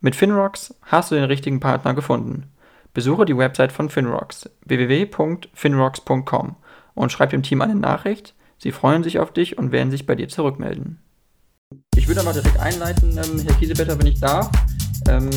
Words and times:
Mit 0.00 0.16
Finrocks 0.16 0.74
hast 0.82 1.10
du 1.10 1.14
den 1.14 1.24
richtigen 1.24 1.60
Partner 1.60 1.94
gefunden. 1.94 2.52
Besuche 2.92 3.24
die 3.24 3.36
Website 3.36 3.72
von 3.72 3.90
Finrocks 3.90 4.48
www.finrocks.com 4.64 6.56
und 6.94 7.12
schreib 7.12 7.30
dem 7.30 7.42
Team 7.42 7.60
eine 7.62 7.74
Nachricht. 7.74 8.34
Sie 8.58 8.72
freuen 8.72 9.02
sich 9.02 9.18
auf 9.18 9.32
dich 9.32 9.58
und 9.58 9.72
werden 9.72 9.90
sich 9.90 10.06
bei 10.06 10.14
dir 10.14 10.28
zurückmelden. 10.28 11.00
Ich 11.96 12.06
würde 12.06 12.20
aber 12.20 12.32
direkt 12.32 12.58
einleiten, 12.60 13.18
ähm, 13.18 13.40
Herr 13.44 13.54
Kiesebetter, 13.56 13.98
wenn 13.98 14.06
ich 14.06 14.20
darf. 14.20 14.50
Ähm, 15.08 15.30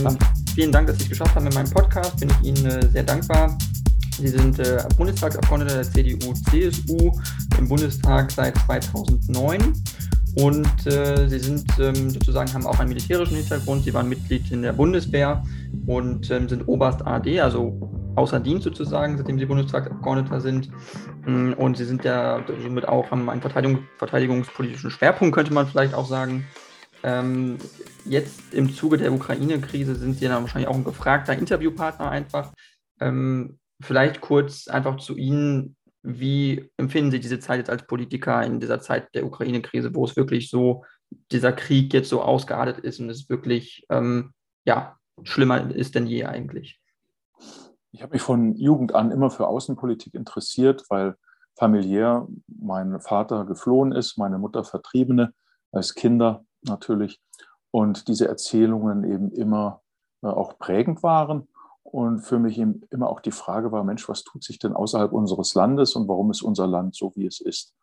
vielen 0.54 0.72
Dank, 0.72 0.88
dass 0.88 0.98
Sie 0.98 1.04
es 1.04 1.10
geschafft 1.10 1.36
haben 1.36 1.48
in 1.48 1.54
meinem 1.54 1.70
Podcast. 1.70 2.20
Bin 2.20 2.30
ich 2.30 2.48
Ihnen 2.50 2.66
äh, 2.66 2.88
sehr 2.90 3.04
dankbar. 3.04 3.58
Sie 4.18 4.28
sind 4.28 4.60
äh, 4.60 4.84
Bundestagsabgeordneter 4.98 5.76
der 5.76 5.84
CDU-CSU 5.84 7.12
im 7.58 7.68
Bundestag 7.68 8.32
seit 8.32 8.58
2009 8.60 9.74
und 10.40 10.86
äh, 10.86 11.28
sie 11.28 11.40
sind 11.40 11.66
ähm, 11.80 12.12
sozusagen, 12.12 12.54
haben 12.54 12.68
auch 12.68 12.80
einen 12.80 12.90
militärischen 12.90 13.38
Hintergrund. 13.38 13.86
Sie 13.86 13.94
waren 13.94 14.08
Mitglied 14.08 14.52
in 14.52 14.62
der 14.62 14.74
Bundeswehr 14.74 15.44
und 15.88 16.30
ähm, 16.30 16.48
sind 16.48 16.68
Oberst 16.68 17.06
AD, 17.06 17.42
also 17.42 17.80
außer 18.16 18.40
Dienst 18.40 18.64
sozusagen, 18.64 19.18
seitdem 19.18 19.40
sie 19.40 19.46
Bundestagsabgeordneter 19.46 20.40
sind. 20.42 20.70
Mm, 21.26 21.54
und 21.54 21.78
sie 21.78 21.86
sind 21.86 22.04
ja 22.04 22.44
somit 22.62 22.88
auch, 22.88 23.10
haben 23.10 23.30
einen 23.30 23.42
Verteidigung, 23.42 23.80
verteidigungspolitischen 23.98 24.92
Schwerpunkt, 24.92 25.34
könnte 25.34 25.54
man 25.54 25.66
vielleicht 25.66 25.96
auch 25.96 26.08
sagen. 26.08 26.46
Ähm, 27.04 27.58
jetzt 28.06 28.54
im 28.54 28.72
Zuge 28.74 28.98
der 28.98 29.14
Ukraine-Krise 29.14 29.96
sind 29.96 30.20
sie 30.20 30.28
dann 30.28 30.44
wahrscheinlich 30.44 30.68
auch 30.68 30.76
ein 30.76 30.84
gefragter 30.84 31.34
Interviewpartner 31.34 32.12
einfach. 32.12 32.54
Ähm, 33.00 33.58
vielleicht 33.82 34.22
kurz 34.22 34.68
einfach 34.68 34.98
zu 34.98 35.16
Ihnen, 35.16 35.77
wie 36.04 36.70
empfinden 36.78 37.12
Sie 37.12 37.20
diese 37.20 37.40
Zeit 37.40 37.60
jetzt 37.60 37.70
als 37.70 37.86
Politiker 37.86 38.44
in 38.44 38.60
dieser 38.60 38.80
Zeit 38.80 39.14
der 39.14 39.26
Ukraine-Krise, 39.26 39.94
wo 39.94 40.06
es 40.06 40.16
wirklich 40.16 40.50
so, 40.50 40.86
dieser 41.32 41.54
Krieg 41.54 41.94
jetzt 41.94 42.10
so 42.10 42.22
ausgeartet 42.22 42.80
ist 42.80 43.00
und 43.00 43.10
es 43.10 43.30
wirklich, 43.30 43.86
ähm, 43.90 44.34
ja, 44.66 44.98
schlimmer 45.24 45.72
ist 45.72 45.96
denn 45.96 46.08
je 46.08 46.26
eigentlich? 46.26 46.80
Ich 47.92 48.02
habe 48.02 48.14
mich 48.14 48.22
von 48.22 48.56
Jugend 48.56 48.94
an 48.94 49.12
immer 49.12 49.30
für 49.32 49.48
Außenpolitik 49.48 50.14
interessiert, 50.14 50.84
weil 50.90 51.16
familiär 51.56 52.28
mein 52.48 53.00
Vater 53.00 53.46
geflohen 53.46 53.92
ist, 53.92 54.18
meine 54.18 54.38
Mutter 54.38 54.64
Vertriebene, 54.64 55.34
als 55.72 55.96
Kinder 55.96 56.46
natürlich. 56.62 57.20
Und 57.72 58.08
diese 58.08 58.28
Erzählungen 58.28 59.04
eben 59.04 59.32
immer 59.32 59.82
äh, 60.22 60.28
auch 60.28 60.58
prägend 60.60 61.04
waren. 61.04 61.48
Und 61.90 62.20
für 62.20 62.38
mich 62.38 62.60
immer 62.60 63.10
auch 63.10 63.22
die 63.22 63.32
Frage 63.32 63.72
war, 63.72 63.86
Mensch, 63.86 64.10
was 64.10 64.26
tut 64.26 64.44
sich 64.44 64.60
denn 64.60 64.74
außerhalb 64.74 65.14
unseres 65.14 65.54
Landes 65.54 65.96
und 65.96 66.10
warum 66.10 66.30
ist 66.32 66.42
unser 66.42 66.68
Land 66.68 66.98
so, 66.98 67.14
wie 67.16 67.26
es 67.26 67.40
ist? 67.40 67.74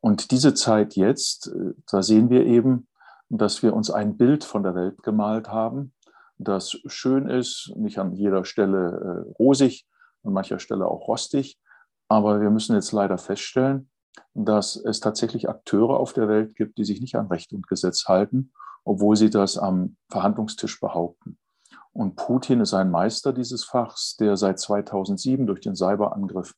Und 0.00 0.30
diese 0.30 0.54
Zeit 0.54 0.96
jetzt, 0.96 1.48
äh, 1.48 1.74
da 1.90 2.02
sehen 2.02 2.30
wir 2.30 2.46
eben, 2.46 2.88
dass 3.28 3.62
wir 3.62 3.74
uns 3.74 3.90
ein 3.90 4.16
Bild 4.16 4.44
von 4.44 4.62
der 4.62 4.74
Welt 4.74 5.02
gemalt 5.02 5.48
haben, 5.50 5.92
das 6.38 6.78
schön 6.86 7.28
ist, 7.28 7.70
nicht 7.76 7.98
an 7.98 8.14
jeder 8.14 8.46
Stelle 8.46 9.26
äh, 9.28 9.32
rosig, 9.38 9.86
an 10.22 10.32
mancher 10.32 10.58
Stelle 10.58 10.86
auch 10.86 11.06
rostig. 11.06 11.60
Aber 12.08 12.40
wir 12.40 12.48
müssen 12.48 12.74
jetzt 12.74 12.92
leider 12.92 13.18
feststellen, 13.18 13.90
dass 14.32 14.74
es 14.74 15.00
tatsächlich 15.00 15.50
Akteure 15.50 16.00
auf 16.00 16.14
der 16.14 16.28
Welt 16.28 16.56
gibt, 16.56 16.78
die 16.78 16.84
sich 16.84 17.02
nicht 17.02 17.14
an 17.16 17.26
Recht 17.26 17.52
und 17.52 17.68
Gesetz 17.68 18.06
halten, 18.06 18.52
obwohl 18.84 19.16
sie 19.16 19.28
das 19.28 19.58
am 19.58 19.96
Verhandlungstisch 20.08 20.80
behaupten. 20.80 21.38
Und 21.94 22.16
Putin 22.16 22.60
ist 22.60 22.74
ein 22.74 22.90
Meister 22.90 23.32
dieses 23.32 23.64
Fachs, 23.64 24.16
der 24.16 24.36
seit 24.36 24.58
2007 24.58 25.46
durch 25.46 25.60
den 25.60 25.76
Cyberangriff 25.76 26.54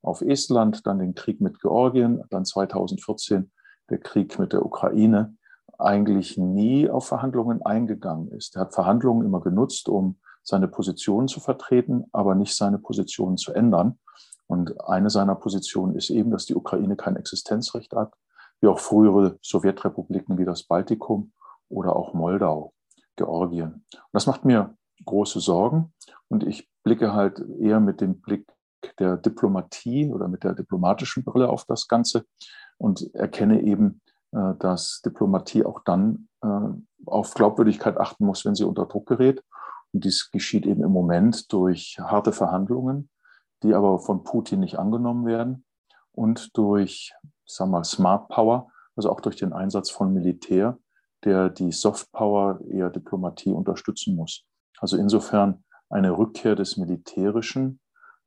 auf 0.00 0.22
Estland, 0.22 0.86
dann 0.86 0.98
den 0.98 1.14
Krieg 1.14 1.42
mit 1.42 1.60
Georgien, 1.60 2.24
dann 2.30 2.46
2014 2.46 3.50
der 3.90 3.98
Krieg 3.98 4.38
mit 4.38 4.54
der 4.54 4.64
Ukraine, 4.64 5.36
eigentlich 5.76 6.38
nie 6.38 6.88
auf 6.88 7.06
Verhandlungen 7.06 7.60
eingegangen 7.60 8.32
ist. 8.32 8.56
Er 8.56 8.62
hat 8.62 8.74
Verhandlungen 8.74 9.26
immer 9.26 9.40
genutzt, 9.40 9.90
um 9.90 10.18
seine 10.42 10.68
Position 10.68 11.28
zu 11.28 11.38
vertreten, 11.38 12.06
aber 12.12 12.34
nicht 12.34 12.56
seine 12.56 12.78
Position 12.78 13.36
zu 13.36 13.52
ändern. 13.52 13.98
Und 14.46 14.80
eine 14.88 15.10
seiner 15.10 15.34
Positionen 15.34 15.96
ist 15.96 16.08
eben, 16.08 16.30
dass 16.30 16.46
die 16.46 16.54
Ukraine 16.54 16.96
kein 16.96 17.16
Existenzrecht 17.16 17.94
hat, 17.94 18.14
wie 18.62 18.68
auch 18.68 18.78
frühere 18.78 19.38
Sowjetrepubliken 19.42 20.38
wie 20.38 20.46
das 20.46 20.62
Baltikum 20.62 21.32
oder 21.68 21.94
auch 21.94 22.14
Moldau, 22.14 22.72
Georgien. 23.16 23.84
Und 23.92 24.12
das 24.12 24.26
macht 24.26 24.46
mir 24.46 24.77
große 25.04 25.40
Sorgen. 25.40 25.92
Und 26.28 26.46
ich 26.46 26.68
blicke 26.82 27.12
halt 27.12 27.42
eher 27.60 27.80
mit 27.80 28.00
dem 28.00 28.20
Blick 28.20 28.46
der 28.98 29.16
Diplomatie 29.16 30.10
oder 30.10 30.28
mit 30.28 30.44
der 30.44 30.54
diplomatischen 30.54 31.24
Brille 31.24 31.48
auf 31.48 31.64
das 31.64 31.88
Ganze 31.88 32.24
und 32.78 33.12
erkenne 33.14 33.62
eben, 33.62 34.00
äh, 34.32 34.54
dass 34.58 35.00
Diplomatie 35.04 35.64
auch 35.64 35.80
dann 35.84 36.28
äh, 36.42 36.48
auf 37.06 37.34
Glaubwürdigkeit 37.34 37.98
achten 37.98 38.24
muss, 38.24 38.44
wenn 38.44 38.54
sie 38.54 38.64
unter 38.64 38.86
Druck 38.86 39.06
gerät. 39.06 39.42
Und 39.92 40.04
dies 40.04 40.30
geschieht 40.30 40.66
eben 40.66 40.82
im 40.82 40.92
Moment 40.92 41.52
durch 41.52 41.98
harte 41.98 42.32
Verhandlungen, 42.32 43.08
die 43.62 43.74
aber 43.74 43.98
von 43.98 44.22
Putin 44.22 44.60
nicht 44.60 44.78
angenommen 44.78 45.26
werden 45.26 45.64
und 46.12 46.56
durch, 46.56 47.12
sagen 47.46 47.70
wir 47.70 47.78
mal, 47.78 47.84
Smart 47.84 48.28
Power, 48.28 48.70
also 48.96 49.10
auch 49.10 49.20
durch 49.20 49.36
den 49.36 49.52
Einsatz 49.52 49.90
von 49.90 50.12
Militär, 50.12 50.78
der 51.24 51.48
die 51.48 51.72
Soft 51.72 52.12
Power 52.12 52.60
eher 52.68 52.90
Diplomatie 52.90 53.52
unterstützen 53.52 54.14
muss. 54.14 54.44
Also 54.80 54.96
insofern 54.96 55.64
eine 55.90 56.16
Rückkehr 56.16 56.54
des 56.54 56.76
Militärischen 56.76 57.80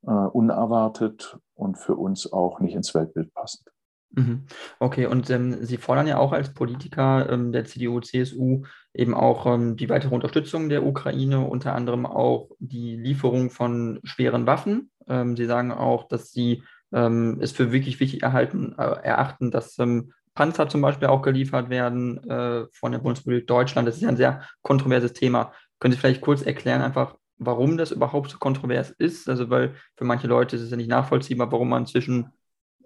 äh, 0.03 0.11
unerwartet 0.11 1.37
und 1.53 1.77
für 1.77 1.95
uns 1.95 2.31
auch 2.31 2.59
nicht 2.59 2.75
ins 2.75 2.93
Weltbild 2.93 3.33
passend. 3.33 3.67
Mhm. 4.13 4.45
Okay, 4.79 5.05
und 5.05 5.29
ähm, 5.29 5.63
Sie 5.63 5.77
fordern 5.77 6.07
ja 6.07 6.17
auch 6.17 6.33
als 6.33 6.53
Politiker 6.53 7.29
ähm, 7.29 7.51
der 7.51 7.65
CDU, 7.65 8.01
CSU 8.01 8.63
eben 8.93 9.13
auch 9.13 9.45
ähm, 9.45 9.77
die 9.77 9.89
weitere 9.89 10.13
Unterstützung 10.13 10.67
der 10.67 10.85
Ukraine, 10.85 11.47
unter 11.47 11.75
anderem 11.75 12.05
auch 12.05 12.49
die 12.59 12.97
Lieferung 12.97 13.51
von 13.51 13.99
schweren 14.03 14.45
Waffen. 14.47 14.91
Ähm, 15.07 15.37
Sie 15.37 15.45
sagen 15.45 15.71
auch, 15.71 16.07
dass 16.09 16.31
Sie 16.31 16.63
ähm, 16.91 17.39
es 17.41 17.53
für 17.53 17.71
wirklich 17.71 18.01
wichtig 18.01 18.21
erhalten, 18.21 18.75
äh, 18.77 18.83
erachten, 18.83 19.49
dass 19.49 19.79
ähm, 19.79 20.11
Panzer 20.33 20.67
zum 20.67 20.81
Beispiel 20.81 21.07
auch 21.07 21.21
geliefert 21.21 21.69
werden 21.69 22.17
äh, 22.29 22.65
von 22.73 22.91
der 22.91 22.99
Bundesrepublik 22.99 23.47
Deutschland. 23.47 23.87
Das 23.87 23.95
ist 23.95 24.01
ja 24.01 24.09
ein 24.09 24.17
sehr 24.17 24.43
kontroverses 24.61 25.13
Thema. 25.13 25.53
Können 25.81 25.93
Sie 25.93 25.99
vielleicht 25.99 26.21
kurz 26.21 26.43
erklären, 26.43 26.81
einfach, 26.81 27.17
warum 27.37 27.75
das 27.75 27.91
überhaupt 27.91 28.31
so 28.31 28.37
kontrovers 28.37 28.91
ist? 28.91 29.27
Also, 29.27 29.49
weil 29.49 29.75
für 29.97 30.05
manche 30.05 30.27
Leute 30.27 30.55
ist 30.55 30.61
es 30.61 30.71
ja 30.71 30.77
nicht 30.77 30.89
nachvollziehbar, 30.89 31.51
warum 31.51 31.67
man 31.67 31.87
zwischen, 31.87 32.31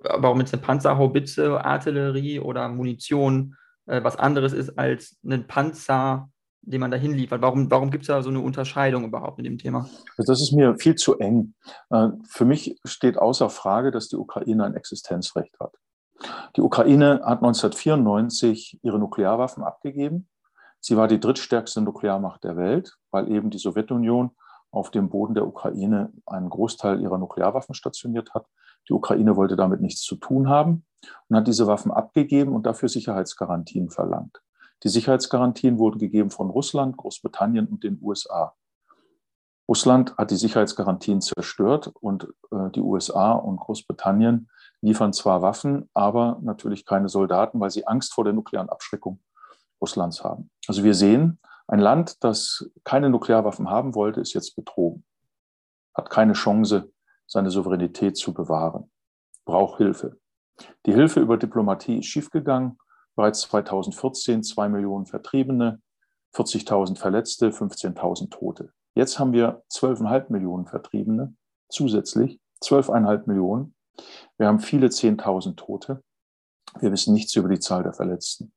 warum 0.01 0.39
jetzt 0.39 0.53
eine 0.53 0.63
Panzerhaubitze, 0.63 1.63
Artillerie 1.63 2.39
oder 2.39 2.67
Munition 2.69 3.55
äh, 3.85 4.03
was 4.03 4.15
anderes 4.15 4.53
ist 4.53 4.79
als 4.79 5.17
ein 5.23 5.45
Panzer, 5.45 6.29
den 6.61 6.81
man 6.81 6.89
dahin 6.89 7.13
liefert. 7.13 7.41
Warum, 7.41 7.69
warum 7.69 7.91
gibt 7.91 8.03
es 8.03 8.07
da 8.07 8.23
so 8.23 8.29
eine 8.29 8.39
Unterscheidung 8.39 9.05
überhaupt 9.05 9.37
in 9.39 9.43
dem 9.43 9.57
Thema? 9.57 9.89
Also 10.17 10.31
das 10.31 10.41
ist 10.41 10.53
mir 10.53 10.75
viel 10.77 10.95
zu 10.95 11.19
eng. 11.19 11.53
Äh, 11.89 12.09
für 12.27 12.45
mich 12.45 12.79
steht 12.85 13.17
außer 13.17 13.49
Frage, 13.49 13.91
dass 13.91 14.07
die 14.07 14.15
Ukraine 14.15 14.65
ein 14.65 14.75
Existenzrecht 14.75 15.59
hat. 15.59 15.73
Die 16.55 16.61
Ukraine 16.61 17.21
hat 17.25 17.43
1994 17.43 18.79
ihre 18.81 18.99
Nuklearwaffen 18.99 19.63
abgegeben. 19.63 20.27
Sie 20.87 20.97
war 20.97 21.07
die 21.07 21.19
drittstärkste 21.19 21.81
Nuklearmacht 21.81 22.43
der 22.43 22.57
Welt, 22.57 22.95
weil 23.09 23.31
eben 23.31 23.49
die 23.49 23.57
Sowjetunion 23.57 24.29
auf 24.69 24.91
dem 24.91 25.09
Boden 25.09 25.33
der 25.33 25.47
Ukraine 25.47 26.13
einen 26.27 26.47
Großteil 26.47 27.01
ihrer 27.01 27.17
Nuklearwaffen 27.17 27.73
stationiert 27.73 28.35
hat. 28.35 28.45
Die 28.87 28.93
Ukraine 28.93 29.35
wollte 29.35 29.55
damit 29.55 29.81
nichts 29.81 30.03
zu 30.03 30.15
tun 30.15 30.47
haben 30.47 30.85
und 31.27 31.37
hat 31.37 31.47
diese 31.47 31.65
Waffen 31.65 31.91
abgegeben 31.91 32.53
und 32.53 32.67
dafür 32.67 32.87
Sicherheitsgarantien 32.87 33.89
verlangt. 33.89 34.43
Die 34.83 34.89
Sicherheitsgarantien 34.89 35.79
wurden 35.79 35.97
gegeben 35.97 36.29
von 36.29 36.51
Russland, 36.51 36.97
Großbritannien 36.97 37.65
und 37.65 37.83
den 37.83 37.97
USA. 37.99 38.53
Russland 39.67 40.15
hat 40.19 40.29
die 40.29 40.35
Sicherheitsgarantien 40.35 41.19
zerstört 41.19 41.91
und 41.99 42.27
äh, 42.51 42.69
die 42.75 42.81
USA 42.81 43.31
und 43.31 43.57
Großbritannien 43.59 44.51
liefern 44.81 45.13
zwar 45.13 45.41
Waffen, 45.41 45.89
aber 45.95 46.37
natürlich 46.43 46.85
keine 46.85 47.09
Soldaten, 47.09 47.59
weil 47.59 47.71
sie 47.71 47.87
Angst 47.87 48.13
vor 48.13 48.23
der 48.23 48.33
nuklearen 48.33 48.69
Abschreckung 48.69 49.19
Russlands 49.85 50.23
haben. 50.23 50.49
Also 50.67 50.83
wir 50.83 50.95
sehen, 50.95 51.39
ein 51.67 51.79
Land, 51.79 52.23
das 52.23 52.67
keine 52.83 53.11
Nuklearwaffen 53.11 53.69
haben 53.69 53.93
wollte, 53.93 54.19
ist 54.19 54.33
jetzt 54.33 54.55
betrogen, 54.55 55.05
hat 55.93 56.09
keine 56.09 56.33
Chance, 56.33 56.91
seine 57.27 57.51
Souveränität 57.51 58.17
zu 58.17 58.33
bewahren, 58.33 58.89
braucht 59.45 59.77
Hilfe. 59.77 60.17
Die 60.87 60.93
Hilfe 60.93 61.19
über 61.19 61.37
Diplomatie 61.37 61.99
ist 61.99 62.07
schiefgegangen. 62.07 62.77
Bereits 63.15 63.41
2014 63.41 64.43
zwei 64.43 64.69
Millionen 64.69 65.05
Vertriebene, 65.05 65.81
40.000 66.33 66.97
Verletzte, 66.97 67.49
15.000 67.49 68.29
Tote. 68.29 68.73
Jetzt 68.95 69.19
haben 69.19 69.33
wir 69.33 69.63
12,5 69.71 70.31
Millionen 70.31 70.65
Vertriebene 70.65 71.35
zusätzlich, 71.69 72.39
12,5 72.63 73.27
Millionen. 73.27 73.75
Wir 74.37 74.47
haben 74.47 74.59
viele 74.59 74.87
10.000 74.87 75.55
Tote. 75.55 76.03
Wir 76.79 76.91
wissen 76.91 77.13
nichts 77.13 77.35
über 77.35 77.49
die 77.49 77.59
Zahl 77.59 77.83
der 77.83 77.93
Verletzten. 77.93 78.51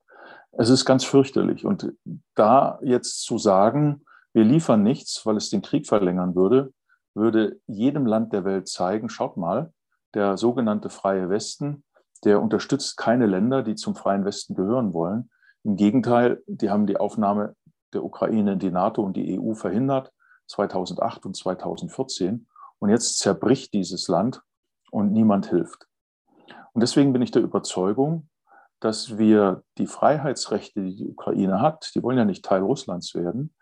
Es 0.52 0.70
ist 0.70 0.84
ganz 0.84 1.04
fürchterlich. 1.04 1.64
Und 1.64 1.92
da 2.34 2.78
jetzt 2.82 3.22
zu 3.22 3.38
sagen, 3.38 4.04
wir 4.32 4.44
liefern 4.44 4.82
nichts, 4.82 5.24
weil 5.24 5.36
es 5.36 5.50
den 5.50 5.62
Krieg 5.62 5.86
verlängern 5.86 6.34
würde, 6.34 6.72
würde 7.14 7.60
jedem 7.66 8.06
Land 8.06 8.32
der 8.32 8.44
Welt 8.44 8.68
zeigen, 8.68 9.08
schaut 9.08 9.36
mal, 9.36 9.72
der 10.14 10.36
sogenannte 10.36 10.90
Freie 10.90 11.28
Westen, 11.28 11.84
der 12.24 12.40
unterstützt 12.40 12.96
keine 12.96 13.26
Länder, 13.26 13.62
die 13.62 13.74
zum 13.74 13.94
Freien 13.94 14.24
Westen 14.24 14.54
gehören 14.54 14.92
wollen. 14.92 15.30
Im 15.64 15.76
Gegenteil, 15.76 16.42
die 16.46 16.70
haben 16.70 16.86
die 16.86 16.96
Aufnahme 16.96 17.54
der 17.92 18.04
Ukraine 18.04 18.52
in 18.52 18.58
die 18.58 18.70
NATO 18.70 19.02
und 19.02 19.16
die 19.16 19.38
EU 19.38 19.54
verhindert, 19.54 20.12
2008 20.46 21.26
und 21.26 21.36
2014. 21.36 22.46
Und 22.78 22.90
jetzt 22.90 23.18
zerbricht 23.18 23.74
dieses 23.74 24.08
Land 24.08 24.42
und 24.90 25.12
niemand 25.12 25.46
hilft. 25.46 25.86
Und 26.72 26.82
deswegen 26.82 27.12
bin 27.12 27.22
ich 27.22 27.30
der 27.30 27.42
Überzeugung, 27.42 28.27
dass 28.80 29.18
wir 29.18 29.62
die 29.76 29.86
Freiheitsrechte, 29.86 30.82
die 30.82 30.96
die 30.96 31.08
Ukraine 31.08 31.60
hat, 31.60 31.92
die 31.94 32.02
wollen 32.02 32.18
ja 32.18 32.24
nicht 32.24 32.44
Teil 32.44 32.62
Russlands 32.62 33.14
werden, 33.14 33.54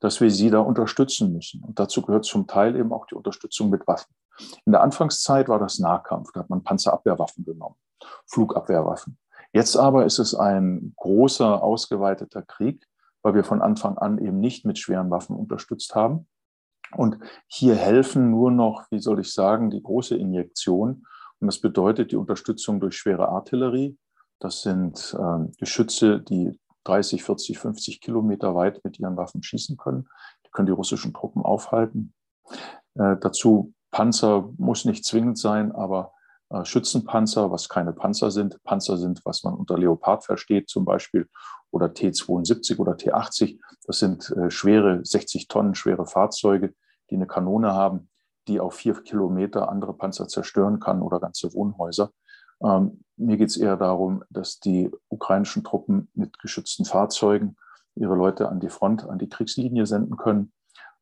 dass 0.00 0.20
wir 0.20 0.30
sie 0.30 0.50
da 0.50 0.60
unterstützen 0.60 1.32
müssen. 1.32 1.62
Und 1.62 1.78
dazu 1.78 2.02
gehört 2.02 2.24
zum 2.24 2.46
Teil 2.46 2.76
eben 2.76 2.92
auch 2.92 3.06
die 3.06 3.14
Unterstützung 3.14 3.70
mit 3.70 3.86
Waffen. 3.86 4.14
In 4.64 4.72
der 4.72 4.82
Anfangszeit 4.82 5.48
war 5.48 5.58
das 5.58 5.78
Nahkampf, 5.78 6.32
da 6.32 6.40
hat 6.40 6.50
man 6.50 6.64
Panzerabwehrwaffen 6.64 7.44
genommen, 7.44 7.76
Flugabwehrwaffen. 8.26 9.18
Jetzt 9.52 9.76
aber 9.76 10.04
ist 10.04 10.18
es 10.18 10.34
ein 10.34 10.94
großer, 10.96 11.62
ausgeweiteter 11.62 12.42
Krieg, 12.42 12.84
weil 13.22 13.34
wir 13.34 13.44
von 13.44 13.62
Anfang 13.62 13.96
an 13.98 14.18
eben 14.18 14.40
nicht 14.40 14.64
mit 14.64 14.78
schweren 14.78 15.10
Waffen 15.10 15.36
unterstützt 15.36 15.94
haben. 15.94 16.26
Und 16.96 17.18
hier 17.46 17.76
helfen 17.76 18.30
nur 18.30 18.50
noch, 18.50 18.84
wie 18.90 18.98
soll 18.98 19.20
ich 19.20 19.32
sagen, 19.32 19.70
die 19.70 19.82
große 19.82 20.16
Injektion. 20.16 21.06
Und 21.40 21.46
das 21.46 21.60
bedeutet 21.60 22.10
die 22.12 22.16
Unterstützung 22.16 22.80
durch 22.80 22.96
schwere 22.96 23.28
Artillerie. 23.28 23.96
Das 24.44 24.60
sind 24.60 25.16
äh, 25.18 25.50
Geschütze, 25.58 26.20
die 26.20 26.60
30, 26.84 27.24
40, 27.24 27.58
50 27.58 28.00
Kilometer 28.02 28.54
weit 28.54 28.84
mit 28.84 29.00
ihren 29.00 29.16
Waffen 29.16 29.42
schießen 29.42 29.78
können. 29.78 30.06
Die 30.44 30.50
können 30.50 30.66
die 30.66 30.72
russischen 30.72 31.14
Truppen 31.14 31.40
aufhalten. 31.40 32.12
Äh, 32.94 33.16
dazu 33.22 33.72
Panzer 33.90 34.50
muss 34.58 34.84
nicht 34.84 35.06
zwingend 35.06 35.38
sein, 35.38 35.72
aber 35.72 36.12
äh, 36.50 36.62
Schützenpanzer, 36.62 37.50
was 37.50 37.70
keine 37.70 37.94
Panzer 37.94 38.30
sind. 38.30 38.62
Panzer 38.64 38.98
sind, 38.98 39.22
was 39.24 39.44
man 39.44 39.54
unter 39.54 39.78
Leopard 39.78 40.26
versteht 40.26 40.68
zum 40.68 40.84
Beispiel, 40.84 41.26
oder 41.70 41.94
T-72 41.94 42.76
oder 42.76 42.98
T-80. 42.98 43.58
Das 43.86 43.98
sind 43.98 44.30
äh, 44.32 44.50
schwere, 44.50 45.02
60 45.02 45.48
Tonnen 45.48 45.74
schwere 45.74 46.04
Fahrzeuge, 46.04 46.74
die 47.08 47.14
eine 47.14 47.26
Kanone 47.26 47.72
haben, 47.72 48.10
die 48.46 48.60
auf 48.60 48.74
vier 48.74 48.92
Kilometer 49.04 49.70
andere 49.70 49.94
Panzer 49.94 50.28
zerstören 50.28 50.80
kann 50.80 51.00
oder 51.00 51.18
ganze 51.18 51.54
Wohnhäuser. 51.54 52.10
Ähm, 52.62 53.04
mir 53.16 53.36
geht 53.36 53.50
es 53.50 53.56
eher 53.56 53.76
darum, 53.76 54.24
dass 54.30 54.58
die 54.58 54.90
ukrainischen 55.08 55.64
Truppen 55.64 56.08
mit 56.14 56.38
geschützten 56.38 56.84
Fahrzeugen 56.84 57.56
ihre 57.94 58.14
Leute 58.14 58.48
an 58.48 58.60
die 58.60 58.70
Front, 58.70 59.08
an 59.08 59.18
die 59.18 59.28
Kriegslinie 59.28 59.86
senden 59.86 60.16
können 60.16 60.52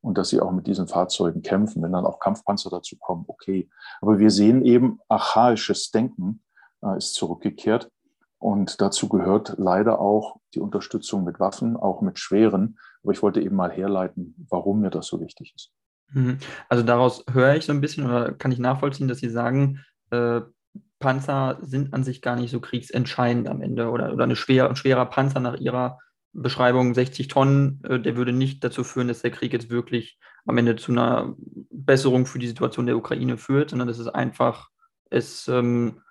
und 0.01 0.17
dass 0.17 0.29
sie 0.29 0.41
auch 0.41 0.51
mit 0.51 0.67
diesen 0.67 0.87
Fahrzeugen 0.87 1.41
kämpfen. 1.41 1.81
Wenn 1.81 1.93
dann 1.93 2.05
auch 2.05 2.19
Kampfpanzer 2.19 2.69
dazu 2.69 2.97
kommen, 2.97 3.23
okay. 3.27 3.69
Aber 4.01 4.19
wir 4.19 4.29
sehen 4.29 4.63
eben, 4.63 4.99
archaisches 5.07 5.91
Denken 5.91 6.43
äh, 6.83 6.97
ist 6.97 7.15
zurückgekehrt. 7.15 7.89
Und 8.37 8.81
dazu 8.81 9.07
gehört 9.07 9.55
leider 9.57 9.99
auch 9.99 10.41
die 10.53 10.59
Unterstützung 10.59 11.23
mit 11.23 11.39
Waffen, 11.39 11.77
auch 11.77 12.01
mit 12.01 12.19
schweren. 12.19 12.77
Aber 13.01 13.13
ich 13.13 13.23
wollte 13.23 13.41
eben 13.41 13.55
mal 13.55 13.71
herleiten, 13.71 14.35
warum 14.49 14.81
mir 14.81 14.89
das 14.89 15.07
so 15.07 15.21
wichtig 15.21 15.53
ist. 15.55 15.71
Mhm. 16.11 16.37
Also 16.67 16.83
daraus 16.83 17.23
höre 17.31 17.55
ich 17.55 17.65
so 17.65 17.71
ein 17.71 17.81
bisschen 17.81 18.05
oder 18.05 18.33
kann 18.33 18.51
ich 18.51 18.59
nachvollziehen, 18.59 19.07
dass 19.07 19.19
Sie 19.19 19.29
sagen, 19.29 19.79
äh, 20.11 20.41
Panzer 21.03 21.59
sind 21.61 21.93
an 21.93 22.03
sich 22.03 22.21
gar 22.21 22.37
nicht 22.37 22.51
so 22.51 22.61
kriegsentscheidend 22.61 23.49
am 23.49 23.61
Ende 23.61 23.89
oder, 23.89 24.13
oder 24.13 24.23
eine 24.23 24.37
schwer, 24.37 24.69
ein 24.69 24.77
schwerer 24.77 25.05
Panzer 25.05 25.41
nach 25.41 25.57
Ihrer 25.59 25.99
Beschreibung 26.31 26.93
60 26.93 27.27
Tonnen, 27.27 27.81
äh, 27.83 27.99
der 27.99 28.15
würde 28.15 28.31
nicht 28.31 28.63
dazu 28.63 28.83
führen, 28.83 29.09
dass 29.09 29.21
der 29.21 29.31
Krieg 29.31 29.51
jetzt 29.53 29.69
wirklich 29.69 30.17
am 30.45 30.57
Ende 30.57 30.77
zu 30.77 30.91
einer 30.91 31.35
Besserung 31.69 32.25
für 32.25 32.39
die 32.39 32.47
Situation 32.47 32.85
der 32.85 32.97
Ukraine 32.97 33.37
führt, 33.37 33.69
sondern 33.69 33.87
dass 33.87 33.99
es 33.99 34.07
einfach 34.07 34.69
es 35.09 35.47
ähm, 35.47 36.01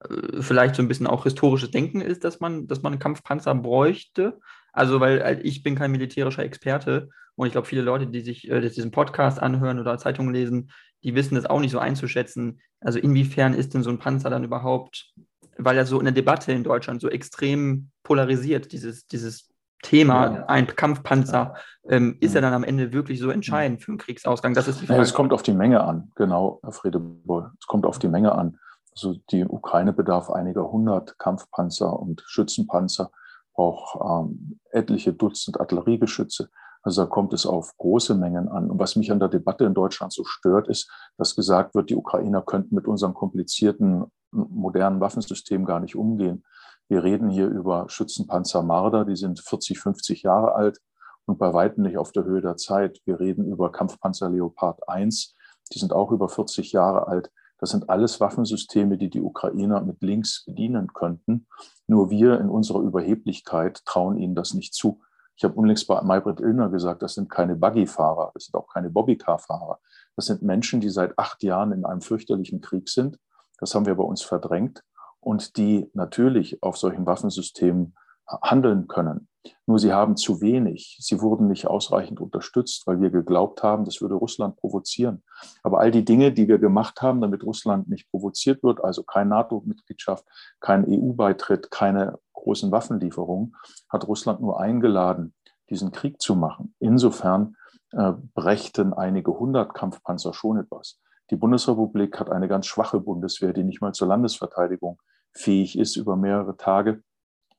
äh, 0.00 0.40
vielleicht 0.40 0.76
so 0.76 0.82
ein 0.82 0.88
bisschen 0.88 1.06
auch 1.06 1.24
historisches 1.24 1.70
Denken 1.70 2.00
ist, 2.00 2.24
dass 2.24 2.40
man, 2.40 2.66
dass 2.66 2.82
man 2.82 2.92
einen 2.92 3.00
Kampfpanzer 3.00 3.54
bräuchte. 3.54 4.38
Also, 4.72 5.00
weil 5.00 5.18
äh, 5.18 5.40
ich 5.42 5.62
bin 5.62 5.74
kein 5.74 5.90
militärischer 5.90 6.44
Experte 6.44 7.08
und 7.34 7.46
ich 7.46 7.52
glaube, 7.52 7.66
viele 7.66 7.82
Leute, 7.82 8.06
die 8.06 8.20
sich 8.20 8.50
äh, 8.50 8.60
diesen 8.60 8.90
Podcast 8.90 9.40
anhören 9.40 9.78
oder 9.78 9.98
Zeitungen 9.98 10.32
lesen, 10.32 10.70
die 11.04 11.14
wissen 11.14 11.34
das 11.34 11.46
auch 11.46 11.60
nicht 11.60 11.72
so 11.72 11.78
einzuschätzen. 11.78 12.60
Also 12.80 12.98
inwiefern 12.98 13.54
ist 13.54 13.74
denn 13.74 13.82
so 13.82 13.90
ein 13.90 13.98
Panzer 13.98 14.30
dann 14.30 14.44
überhaupt, 14.44 15.12
weil 15.58 15.76
er 15.76 15.86
so 15.86 15.98
in 15.98 16.04
der 16.04 16.14
Debatte 16.14 16.52
in 16.52 16.64
Deutschland 16.64 17.00
so 17.00 17.08
extrem 17.08 17.90
polarisiert, 18.02 18.72
dieses, 18.72 19.06
dieses 19.06 19.48
Thema, 19.82 20.34
ja. 20.34 20.46
ein 20.46 20.66
Kampfpanzer, 20.66 21.54
ähm, 21.88 22.16
ist 22.20 22.34
ja. 22.34 22.38
er 22.38 22.42
dann 22.42 22.54
am 22.54 22.64
Ende 22.64 22.92
wirklich 22.92 23.18
so 23.18 23.30
entscheidend 23.30 23.82
für 23.82 23.90
einen 23.90 23.98
Kriegsausgang? 23.98 24.54
Das 24.54 24.68
ist 24.68 24.80
die 24.80 24.86
Frage. 24.86 24.98
Ja, 24.98 25.02
es 25.02 25.12
kommt 25.12 25.32
auf 25.32 25.42
die 25.42 25.52
Menge 25.52 25.82
an, 25.82 26.12
genau, 26.14 26.60
Herr 26.62 26.72
Fredeboll. 26.72 27.50
Es 27.58 27.66
kommt 27.66 27.84
auf 27.84 27.98
die 27.98 28.08
Menge 28.08 28.32
an. 28.32 28.58
Also 28.92 29.16
die 29.30 29.44
Ukraine 29.44 29.92
bedarf 29.92 30.30
einiger 30.30 30.70
hundert 30.70 31.18
Kampfpanzer 31.18 31.98
und 31.98 32.22
Schützenpanzer, 32.26 33.10
braucht 33.54 33.98
ähm, 34.00 34.60
etliche 34.70 35.12
Dutzend 35.12 35.58
Artilleriegeschütze. 35.58 36.50
Also 36.82 37.02
da 37.02 37.06
kommt 37.08 37.32
es 37.32 37.46
auf 37.46 37.76
große 37.78 38.14
Mengen 38.14 38.48
an. 38.48 38.70
Und 38.70 38.78
was 38.78 38.96
mich 38.96 39.12
an 39.12 39.20
der 39.20 39.28
Debatte 39.28 39.64
in 39.64 39.74
Deutschland 39.74 40.12
so 40.12 40.24
stört, 40.24 40.68
ist, 40.68 40.90
dass 41.16 41.36
gesagt 41.36 41.74
wird, 41.74 41.90
die 41.90 41.96
Ukrainer 41.96 42.42
könnten 42.42 42.74
mit 42.74 42.86
unserem 42.86 43.14
komplizierten 43.14 44.04
modernen 44.32 45.00
Waffensystem 45.00 45.64
gar 45.64 45.80
nicht 45.80 45.94
umgehen. 45.94 46.44
Wir 46.88 47.04
reden 47.04 47.30
hier 47.30 47.48
über 47.48 47.86
Schützenpanzer 47.88 48.62
Marder, 48.62 49.04
die 49.04 49.16
sind 49.16 49.40
40, 49.40 49.78
50 49.78 50.22
Jahre 50.22 50.54
alt 50.54 50.80
und 51.24 51.38
bei 51.38 51.54
weitem 51.54 51.84
nicht 51.84 51.98
auf 51.98 52.12
der 52.12 52.24
Höhe 52.24 52.40
der 52.40 52.56
Zeit. 52.56 53.00
Wir 53.04 53.20
reden 53.20 53.46
über 53.46 53.70
Kampfpanzer 53.70 54.28
Leopard 54.28 54.88
1, 54.88 55.34
die 55.72 55.78
sind 55.78 55.92
auch 55.92 56.10
über 56.10 56.28
40 56.28 56.72
Jahre 56.72 57.06
alt. 57.06 57.30
Das 57.58 57.70
sind 57.70 57.88
alles 57.88 58.20
Waffensysteme, 58.20 58.98
die 58.98 59.08
die 59.08 59.20
Ukrainer 59.20 59.80
mit 59.82 60.02
links 60.02 60.44
bedienen 60.44 60.92
könnten. 60.92 61.46
Nur 61.86 62.10
wir 62.10 62.40
in 62.40 62.48
unserer 62.48 62.80
Überheblichkeit 62.80 63.84
trauen 63.84 64.18
ihnen 64.18 64.34
das 64.34 64.52
nicht 64.52 64.74
zu. 64.74 65.00
Ich 65.42 65.44
habe 65.44 65.56
unlängst 65.56 65.88
bei 65.88 66.00
Maybrit 66.00 66.38
Illner 66.38 66.68
gesagt, 66.68 67.02
das 67.02 67.14
sind 67.14 67.28
keine 67.28 67.56
Buggy-Fahrer, 67.56 68.30
das 68.32 68.44
sind 68.44 68.54
auch 68.54 68.68
keine 68.72 68.90
Bobbycar-Fahrer. 68.90 69.80
Das 70.14 70.26
sind 70.26 70.40
Menschen, 70.42 70.80
die 70.80 70.88
seit 70.88 71.18
acht 71.18 71.42
Jahren 71.42 71.72
in 71.72 71.84
einem 71.84 72.00
fürchterlichen 72.00 72.60
Krieg 72.60 72.88
sind. 72.88 73.18
Das 73.58 73.74
haben 73.74 73.84
wir 73.84 73.96
bei 73.96 74.04
uns 74.04 74.22
verdrängt 74.22 74.84
und 75.18 75.56
die 75.56 75.90
natürlich 75.94 76.62
auf 76.62 76.76
solchen 76.76 77.06
Waffensystemen 77.06 77.96
handeln 78.42 78.88
können. 78.88 79.28
Nur 79.66 79.78
sie 79.78 79.92
haben 79.92 80.16
zu 80.16 80.40
wenig. 80.40 80.96
Sie 81.00 81.20
wurden 81.20 81.48
nicht 81.48 81.66
ausreichend 81.66 82.20
unterstützt, 82.20 82.86
weil 82.86 83.00
wir 83.00 83.10
geglaubt 83.10 83.62
haben, 83.62 83.84
das 83.84 84.00
würde 84.00 84.14
Russland 84.14 84.56
provozieren. 84.56 85.22
Aber 85.62 85.80
all 85.80 85.90
die 85.90 86.04
Dinge, 86.04 86.32
die 86.32 86.46
wir 86.46 86.58
gemacht 86.58 87.02
haben, 87.02 87.20
damit 87.20 87.42
Russland 87.44 87.88
nicht 87.88 88.08
provoziert 88.10 88.62
wird, 88.62 88.82
also 88.82 89.02
keine 89.02 89.30
NATO-Mitgliedschaft, 89.30 90.24
kein 90.60 90.84
EU-Beitritt, 90.88 91.70
keine 91.70 92.18
großen 92.34 92.70
Waffenlieferungen, 92.70 93.56
hat 93.88 94.06
Russland 94.06 94.40
nur 94.40 94.60
eingeladen, 94.60 95.34
diesen 95.70 95.90
Krieg 95.90 96.20
zu 96.20 96.36
machen. 96.36 96.74
Insofern 96.78 97.56
äh, 97.92 98.12
brächten 98.34 98.92
einige 98.92 99.38
hundert 99.38 99.74
Kampfpanzer 99.74 100.34
schon 100.34 100.58
etwas. 100.58 101.00
Die 101.30 101.36
Bundesrepublik 101.36 102.20
hat 102.20 102.30
eine 102.30 102.48
ganz 102.48 102.66
schwache 102.66 103.00
Bundeswehr, 103.00 103.52
die 103.52 103.64
nicht 103.64 103.80
mal 103.80 103.92
zur 103.92 104.08
Landesverteidigung 104.08 105.00
fähig 105.32 105.78
ist 105.78 105.96
über 105.96 106.16
mehrere 106.16 106.56
Tage. 106.56 107.02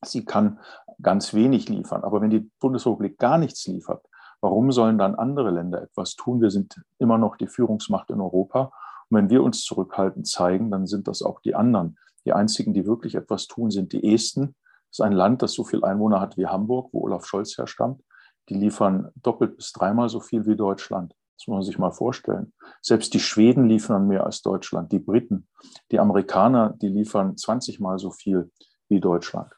Sie 0.06 0.26
kann 0.26 0.60
ganz 1.02 1.34
wenig 1.34 1.70
liefern. 1.70 2.04
Aber 2.04 2.22
wenn 2.22 2.30
die 2.30 2.50
Bundesrepublik 2.60 3.18
gar 3.18 3.38
nichts 3.38 3.66
liefert, 3.68 4.06
warum 4.42 4.72
sollen 4.72 4.98
dann 4.98 5.16
andere 5.16 5.52
Länder 5.52 5.82
etwas 5.82 6.16
tun? 6.16 6.42
Wir 6.42 6.52
sind 6.52 6.82
immer 7.00 7.18
noch 7.18 7.38
die 7.38 7.48
Führungsmacht 7.48 8.10
in 8.10 8.22
Europa. 8.22 8.72
Und 9.10 9.18
wenn 9.18 9.30
wir 9.30 9.44
uns 9.44 9.64
zurückhaltend 9.64 10.28
zeigen, 10.28 10.72
dann 10.72 10.88
sind 10.88 11.08
das 11.08 11.22
auch 11.22 11.40
die 11.42 11.56
anderen. 11.56 11.98
Die 12.26 12.34
einzigen, 12.34 12.74
die 12.74 12.86
wirklich 12.86 13.16
etwas 13.16 13.48
tun, 13.48 13.72
sind 13.72 13.94
die 13.94 14.14
Esten. 14.14 14.56
Das 14.90 15.00
ist 15.00 15.02
ein 15.02 15.14
Land, 15.14 15.42
das 15.42 15.54
so 15.54 15.64
viele 15.64 15.84
Einwohner 15.84 16.20
hat 16.22 16.38
wie 16.38 16.48
Hamburg, 16.48 16.90
wo 16.92 17.02
Olaf 17.02 17.26
Scholz 17.26 17.58
herstammt. 17.58 18.02
Die 18.50 18.56
liefern 18.56 19.10
doppelt 19.16 19.56
bis 19.56 19.72
dreimal 19.72 20.10
so 20.10 20.20
viel 20.20 20.46
wie 20.46 20.56
Deutschland. 20.56 21.16
Das 21.38 21.48
muss 21.48 21.56
man 21.56 21.64
sich 21.64 21.80
mal 21.80 21.92
vorstellen. 21.92 22.54
Selbst 22.82 23.14
die 23.14 23.20
Schweden 23.20 23.66
liefern 23.66 24.08
mehr 24.08 24.26
als 24.26 24.42
Deutschland, 24.42 24.92
die 24.92 25.00
Briten, 25.00 25.48
die 25.92 26.00
Amerikaner, 26.00 26.74
die 26.82 26.90
liefern 26.90 27.36
20 27.36 27.80
Mal 27.80 27.98
so 28.00 28.12
viel 28.12 28.52
wie 28.88 29.00
Deutschland. 29.00 29.52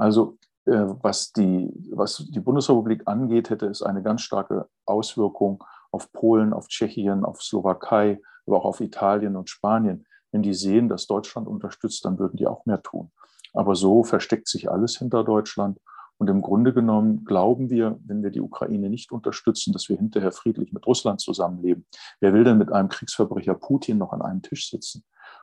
Also 0.00 0.38
äh, 0.64 0.86
was, 1.02 1.32
die, 1.32 1.70
was 1.92 2.24
die 2.28 2.40
Bundesrepublik 2.40 3.02
angeht, 3.06 3.50
hätte 3.50 3.66
es 3.66 3.82
eine 3.82 4.02
ganz 4.02 4.22
starke 4.22 4.66
Auswirkung 4.86 5.62
auf 5.90 6.10
Polen, 6.12 6.52
auf 6.52 6.68
Tschechien, 6.68 7.24
auf 7.24 7.42
Slowakei, 7.42 8.20
aber 8.46 8.58
auch 8.58 8.64
auf 8.64 8.80
Italien 8.80 9.36
und 9.36 9.50
Spanien. 9.50 10.06
Wenn 10.32 10.42
die 10.42 10.54
sehen, 10.54 10.88
dass 10.88 11.06
Deutschland 11.06 11.48
unterstützt, 11.48 12.04
dann 12.04 12.18
würden 12.18 12.36
die 12.36 12.46
auch 12.46 12.64
mehr 12.64 12.82
tun. 12.82 13.10
Aber 13.52 13.74
so 13.74 14.02
versteckt 14.04 14.48
sich 14.48 14.70
alles 14.70 14.96
hinter 14.96 15.24
Deutschland 15.24 15.78
Und 16.20 16.28
im 16.28 16.42
Grunde 16.42 16.74
genommen 16.74 17.24
glauben 17.24 17.70
wir, 17.70 17.98
wenn 18.04 18.22
wir 18.22 18.30
die 18.30 18.42
Ukraine 18.42 18.90
nicht 18.90 19.10
unterstützen, 19.10 19.72
dass 19.72 19.88
wir 19.88 19.96
hinterher 19.96 20.32
friedlich 20.32 20.70
mit 20.70 20.86
Russland 20.86 21.18
zusammenleben. 21.18 21.86
Wer 22.20 22.34
will 22.34 22.44
denn 22.44 22.58
mit 22.58 22.70
einem 22.70 22.90
Kriegsverbrecher 22.90 23.54
Putin 23.54 23.96
noch 23.96 24.12
an 24.12 24.20
einem 24.20 24.42
Tisch 24.42 24.68
sitzen? 24.68 25.02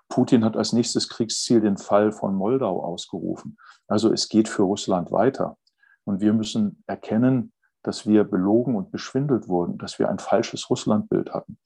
Putin 0.10 0.44
hat 0.46 0.58
als 0.58 0.74
nächstes 0.74 1.10
Kriegsziel 1.10 1.62
den 1.62 1.78
Fall 1.78 2.12
von 2.12 2.36
Moldau 2.36 2.84
ausgerufen. 2.84 3.58
Also 3.88 4.12
es 4.12 4.30
geht 4.30 4.48
für 4.48 4.64
Russland 4.64 5.12
weiter. 5.12 5.58
Und 6.06 6.22
wir 6.22 6.34
müssen 6.34 6.84
erkennen, 6.88 7.52
dass 7.84 8.08
wir 8.08 8.24
belogen 8.24 8.76
und 8.76 8.92
beschwindelt 8.92 9.48
wurden, 9.48 9.78
dass 9.78 10.00
wir 10.00 10.10
ein 10.10 10.20
falsches 10.20 10.70
Russlandbild 10.70 11.34
hatten. 11.34 11.58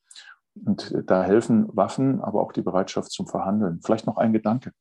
Und 0.56 0.94
da 1.06 1.24
helfen 1.24 1.68
Waffen, 1.76 2.22
aber 2.22 2.42
auch 2.42 2.52
die 2.52 2.62
Bereitschaft 2.62 3.12
zum 3.12 3.28
Verhandeln. 3.28 3.80
Vielleicht 3.82 4.06
noch 4.06 4.18
ein 4.18 4.34
Gedanke. 4.34 4.72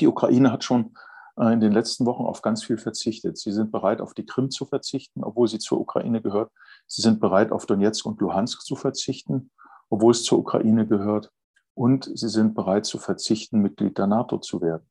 Die 0.00 0.08
Ukraine 0.08 0.50
hat 0.50 0.64
schon 0.64 0.94
äh, 1.38 1.52
in 1.52 1.60
den 1.60 1.72
letzten 1.72 2.06
Wochen 2.06 2.24
auf 2.24 2.42
ganz 2.42 2.64
viel 2.64 2.78
verzichtet. 2.78 3.38
Sie 3.38 3.52
sind 3.52 3.70
bereit, 3.70 4.00
auf 4.00 4.14
die 4.14 4.26
Krim 4.26 4.50
zu 4.50 4.66
verzichten, 4.66 5.22
obwohl 5.22 5.48
sie 5.48 5.58
zur 5.58 5.80
Ukraine 5.80 6.20
gehört. 6.20 6.50
Sie 6.86 7.02
sind 7.02 7.20
bereit, 7.20 7.52
auf 7.52 7.66
Donetsk 7.66 8.04
und 8.06 8.20
Luhansk 8.20 8.62
zu 8.62 8.76
verzichten, 8.76 9.50
obwohl 9.90 10.10
es 10.10 10.24
zur 10.24 10.38
Ukraine 10.38 10.86
gehört. 10.86 11.30
Und 11.76 12.10
sie 12.14 12.28
sind 12.28 12.54
bereit 12.54 12.86
zu 12.86 12.98
verzichten, 12.98 13.60
Mitglied 13.60 13.98
der 13.98 14.06
NATO 14.06 14.38
zu 14.38 14.62
werden. 14.62 14.88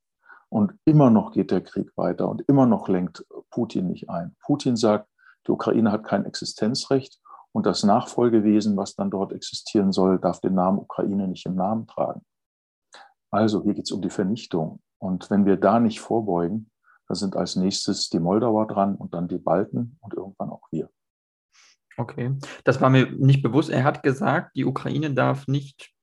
Und 0.49 0.73
immer 0.85 1.09
noch 1.09 1.31
geht 1.31 1.49
der 1.49 1.61
Krieg 1.61 1.91
weiter 1.97 2.29
und 2.29 2.41
immer 2.47 2.67
noch 2.67 2.87
lenkt 2.87 3.25
Putin 3.49 3.87
nicht 3.87 4.09
ein. 4.09 4.35
Putin 4.45 4.75
sagt, 4.75 5.09
die 5.47 5.51
Ukraine 5.51 5.91
hat 5.91 6.03
kein 6.03 6.25
Existenzrecht 6.25 7.19
und 7.51 7.65
das 7.65 7.83
Nachfolgewesen, 7.83 8.77
was 8.77 8.95
dann 8.95 9.09
dort 9.09 9.33
existieren 9.33 9.91
soll, 9.91 10.19
darf 10.19 10.39
den 10.41 10.53
Namen 10.53 10.77
Ukraine 10.77 11.27
nicht 11.27 11.45
im 11.45 11.55
Namen 11.55 11.87
tragen. 11.87 12.21
Also 13.31 13.63
hier 13.63 13.73
geht 13.73 13.85
es 13.85 13.91
um 13.91 14.01
die 14.01 14.09
Vernichtung. 14.09 14.81
Und 14.99 15.29
wenn 15.29 15.45
wir 15.45 15.57
da 15.57 15.79
nicht 15.79 15.99
vorbeugen, 15.99 16.69
dann 17.07 17.15
sind 17.15 17.35
als 17.35 17.55
nächstes 17.55 18.09
die 18.09 18.19
Moldauer 18.19 18.67
dran 18.67 18.95
und 18.95 19.13
dann 19.13 19.27
die 19.27 19.37
Balten 19.37 19.97
und 20.01 20.13
irgendwann 20.13 20.49
auch 20.51 20.67
wir. 20.71 20.89
Okay, 21.97 22.37
das 22.63 22.79
war 22.81 22.89
mir 22.89 23.11
nicht 23.11 23.41
bewusst. 23.41 23.69
Er 23.69 23.83
hat 23.83 24.03
gesagt, 24.03 24.55
die 24.55 24.65
Ukraine 24.65 25.13
darf 25.13 25.47
nicht 25.47 25.94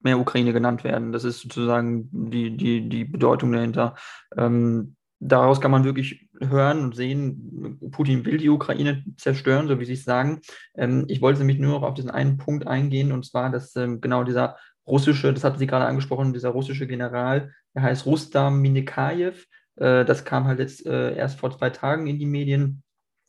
mehr 0.00 0.18
Ukraine 0.18 0.52
genannt 0.52 0.84
werden. 0.84 1.12
Das 1.12 1.24
ist 1.24 1.40
sozusagen 1.40 2.08
die, 2.12 2.56
die, 2.56 2.88
die 2.88 3.04
Bedeutung 3.04 3.52
dahinter. 3.52 3.96
Ähm, 4.36 4.96
daraus 5.20 5.60
kann 5.60 5.70
man 5.70 5.84
wirklich 5.84 6.28
hören 6.40 6.80
und 6.82 6.94
sehen, 6.94 7.78
Putin 7.90 8.24
will 8.24 8.38
die 8.38 8.48
Ukraine 8.48 9.04
zerstören, 9.16 9.68
so 9.68 9.80
wie 9.80 9.84
Sie 9.84 9.94
es 9.94 10.04
sagen. 10.04 10.40
Ähm, 10.76 11.04
ich 11.08 11.20
wollte 11.20 11.40
nämlich 11.40 11.58
nur 11.58 11.72
noch 11.72 11.82
auf 11.82 11.94
diesen 11.94 12.10
einen 12.10 12.36
Punkt 12.36 12.66
eingehen, 12.66 13.12
und 13.12 13.26
zwar, 13.26 13.50
dass 13.50 13.74
ähm, 13.76 14.00
genau 14.00 14.24
dieser 14.24 14.56
russische, 14.86 15.32
das 15.32 15.44
hatten 15.44 15.58
Sie 15.58 15.66
gerade 15.66 15.86
angesprochen, 15.86 16.32
dieser 16.32 16.50
russische 16.50 16.86
General, 16.86 17.52
der 17.74 17.82
heißt 17.82 18.06
Rustam 18.06 18.60
Minikajew, 18.60 19.34
äh, 19.76 20.04
das 20.04 20.24
kam 20.24 20.44
halt 20.46 20.60
jetzt 20.60 20.86
äh, 20.86 21.14
erst 21.16 21.38
vor 21.40 21.56
zwei 21.56 21.70
Tagen 21.70 22.06
in 22.06 22.18
die 22.18 22.26
Medien. 22.26 22.82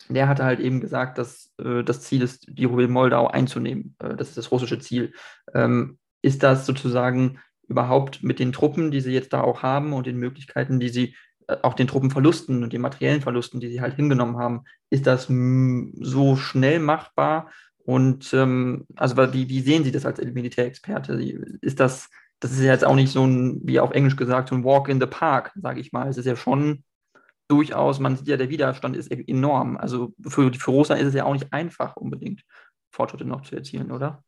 Der 0.08 0.28
hatte 0.28 0.46
halt 0.46 0.60
eben 0.60 0.80
gesagt, 0.80 1.18
dass 1.18 1.52
äh, 1.58 1.84
das 1.84 2.02
Ziel 2.02 2.22
ist, 2.22 2.46
die 2.48 2.66
Republik 2.66 2.90
Moldau 2.90 3.28
einzunehmen. 3.28 3.96
Äh, 4.00 4.16
das 4.16 4.30
ist 4.30 4.38
das 4.38 4.52
russische 4.52 4.80
Ziel. 4.80 5.14
Ähm, 5.54 5.98
ist 6.22 6.44
das 6.44 6.66
sozusagen 6.66 7.40
überhaupt 7.68 8.24
mit 8.24 8.40
den 8.40 8.52
Truppen, 8.52 8.92
die 8.92 9.02
sie 9.02 9.14
jetzt 9.14 9.34
da 9.34 9.42
auch 9.42 9.64
haben 9.64 9.94
und 9.94 10.08
den 10.08 10.18
Möglichkeiten, 10.18 10.80
die 10.80 10.90
sie 10.90 11.16
äh, 11.48 11.58
auch 11.62 11.74
den 11.74 11.88
Truppenverlusten 11.88 12.64
und 12.64 12.74
den 12.74 12.82
materiellen 12.82 13.22
Verlusten, 13.22 13.60
die 13.60 13.70
sie 13.70 13.82
halt 13.82 13.96
hingenommen 13.96 14.38
haben, 14.38 14.64
ist 14.90 15.08
das 15.08 15.28
so 15.28 16.36
schnell 16.36 16.80
machbar? 16.80 17.52
Und 17.78 18.34
ähm, 18.34 18.86
also 18.96 19.18
wie, 19.34 19.50
wie 19.50 19.62
sehen 19.62 19.84
Sie 19.84 19.92
das 19.92 20.06
als 20.06 20.20
Militärexperte? 20.20 21.14
Ist 21.62 21.80
das, 21.80 22.10
das 22.40 22.52
ist 22.52 22.62
ja 22.62 22.72
jetzt 22.72 22.86
auch 22.86 22.96
nicht 22.96 23.12
so 23.12 23.26
ein, 23.26 23.62
wie 23.64 23.80
auf 23.80 23.92
Englisch 23.92 24.16
gesagt, 24.16 24.50
so 24.50 24.56
ein 24.56 24.64
Walk 24.64 24.90
in 24.90 25.00
the 25.00 25.08
Park, 25.08 25.52
sage 25.56 25.80
ich 25.80 25.92
mal. 25.92 26.08
Es 26.08 26.18
ist 26.18 26.26
ja 26.26 26.36
schon 26.36 26.84
durchaus, 27.48 28.00
man 28.00 28.16
sieht 28.16 28.28
ja, 28.28 28.38
der 28.38 28.50
Widerstand 28.50 28.96
ist 28.96 29.12
enorm. 29.12 29.78
Also 29.78 30.14
für, 30.22 30.54
für 30.54 30.72
Russland 30.72 31.02
ist 31.02 31.08
es 31.08 31.14
ja 31.16 31.26
auch 31.26 31.34
nicht 31.34 31.52
einfach 31.52 31.96
unbedingt, 31.96 32.44
Fortschritte 32.92 33.26
noch 33.26 33.42
zu 33.42 33.56
erzielen, 33.56 33.92
oder? 33.92 34.24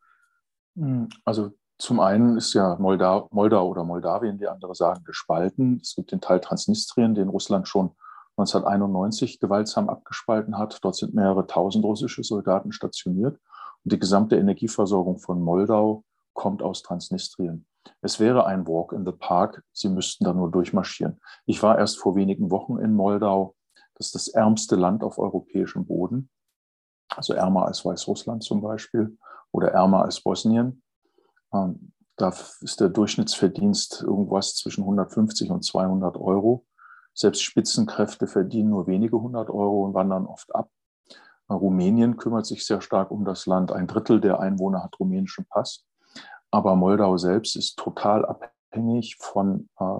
Hm, 0.75 1.09
also 1.23 1.51
zum 1.81 1.99
einen 1.99 2.37
ist 2.37 2.53
ja 2.53 2.75
Moldau, 2.79 3.27
Moldau 3.31 3.67
oder 3.67 3.83
Moldawien, 3.83 4.39
wie 4.39 4.47
andere 4.47 4.75
sagen, 4.75 5.03
gespalten. 5.03 5.79
Es 5.81 5.95
gibt 5.95 6.11
den 6.11 6.21
Teil 6.21 6.39
Transnistrien, 6.39 7.15
den 7.15 7.27
Russland 7.27 7.67
schon 7.67 7.95
1991 8.37 9.39
gewaltsam 9.39 9.89
abgespalten 9.89 10.59
hat. 10.59 10.77
Dort 10.83 10.95
sind 10.95 11.15
mehrere 11.15 11.47
tausend 11.47 11.83
russische 11.83 12.23
Soldaten 12.23 12.71
stationiert. 12.71 13.39
Und 13.83 13.93
die 13.93 13.97
gesamte 13.99 14.37
Energieversorgung 14.37 15.17
von 15.17 15.41
Moldau 15.41 16.03
kommt 16.33 16.61
aus 16.61 16.83
Transnistrien. 16.83 17.65
Es 18.01 18.19
wäre 18.19 18.45
ein 18.45 18.67
Walk 18.67 18.93
in 18.93 19.03
the 19.03 19.11
Park. 19.11 19.63
Sie 19.73 19.89
müssten 19.89 20.23
da 20.23 20.33
nur 20.33 20.51
durchmarschieren. 20.51 21.19
Ich 21.47 21.63
war 21.63 21.79
erst 21.79 21.97
vor 21.97 22.15
wenigen 22.15 22.51
Wochen 22.51 22.77
in 22.77 22.93
Moldau. 22.93 23.55
Das 23.95 24.07
ist 24.07 24.15
das 24.15 24.27
ärmste 24.27 24.75
Land 24.75 25.03
auf 25.03 25.17
europäischem 25.17 25.87
Boden. 25.87 26.29
Also 27.09 27.33
ärmer 27.33 27.65
als 27.65 27.83
Weißrussland 27.83 28.43
zum 28.43 28.61
Beispiel 28.61 29.17
oder 29.51 29.71
ärmer 29.71 30.03
als 30.03 30.21
Bosnien. 30.21 30.83
Ähm, 31.53 31.91
da 32.17 32.29
ist 32.61 32.79
der 32.79 32.89
Durchschnittsverdienst 32.89 34.03
irgendwas 34.03 34.55
zwischen 34.55 34.81
150 34.81 35.49
und 35.49 35.63
200 35.63 36.17
Euro. 36.17 36.65
Selbst 37.13 37.41
Spitzenkräfte 37.41 38.27
verdienen 38.27 38.69
nur 38.69 38.87
wenige 38.87 39.19
hundert 39.19 39.49
Euro 39.49 39.83
und 39.83 39.93
wandern 39.93 40.25
oft 40.25 40.53
ab. 40.53 40.69
Rumänien 41.49 42.17
kümmert 42.17 42.45
sich 42.45 42.65
sehr 42.65 42.81
stark 42.81 43.11
um 43.11 43.25
das 43.25 43.45
Land. 43.45 43.71
Ein 43.71 43.87
Drittel 43.87 44.21
der 44.21 44.39
Einwohner 44.39 44.83
hat 44.83 44.99
rumänischen 44.99 45.45
Pass. 45.45 45.85
Aber 46.49 46.75
Moldau 46.75 47.17
selbst 47.17 47.55
ist 47.55 47.77
total 47.77 48.25
abhängig 48.25 49.17
von 49.19 49.69
äh, 49.79 49.99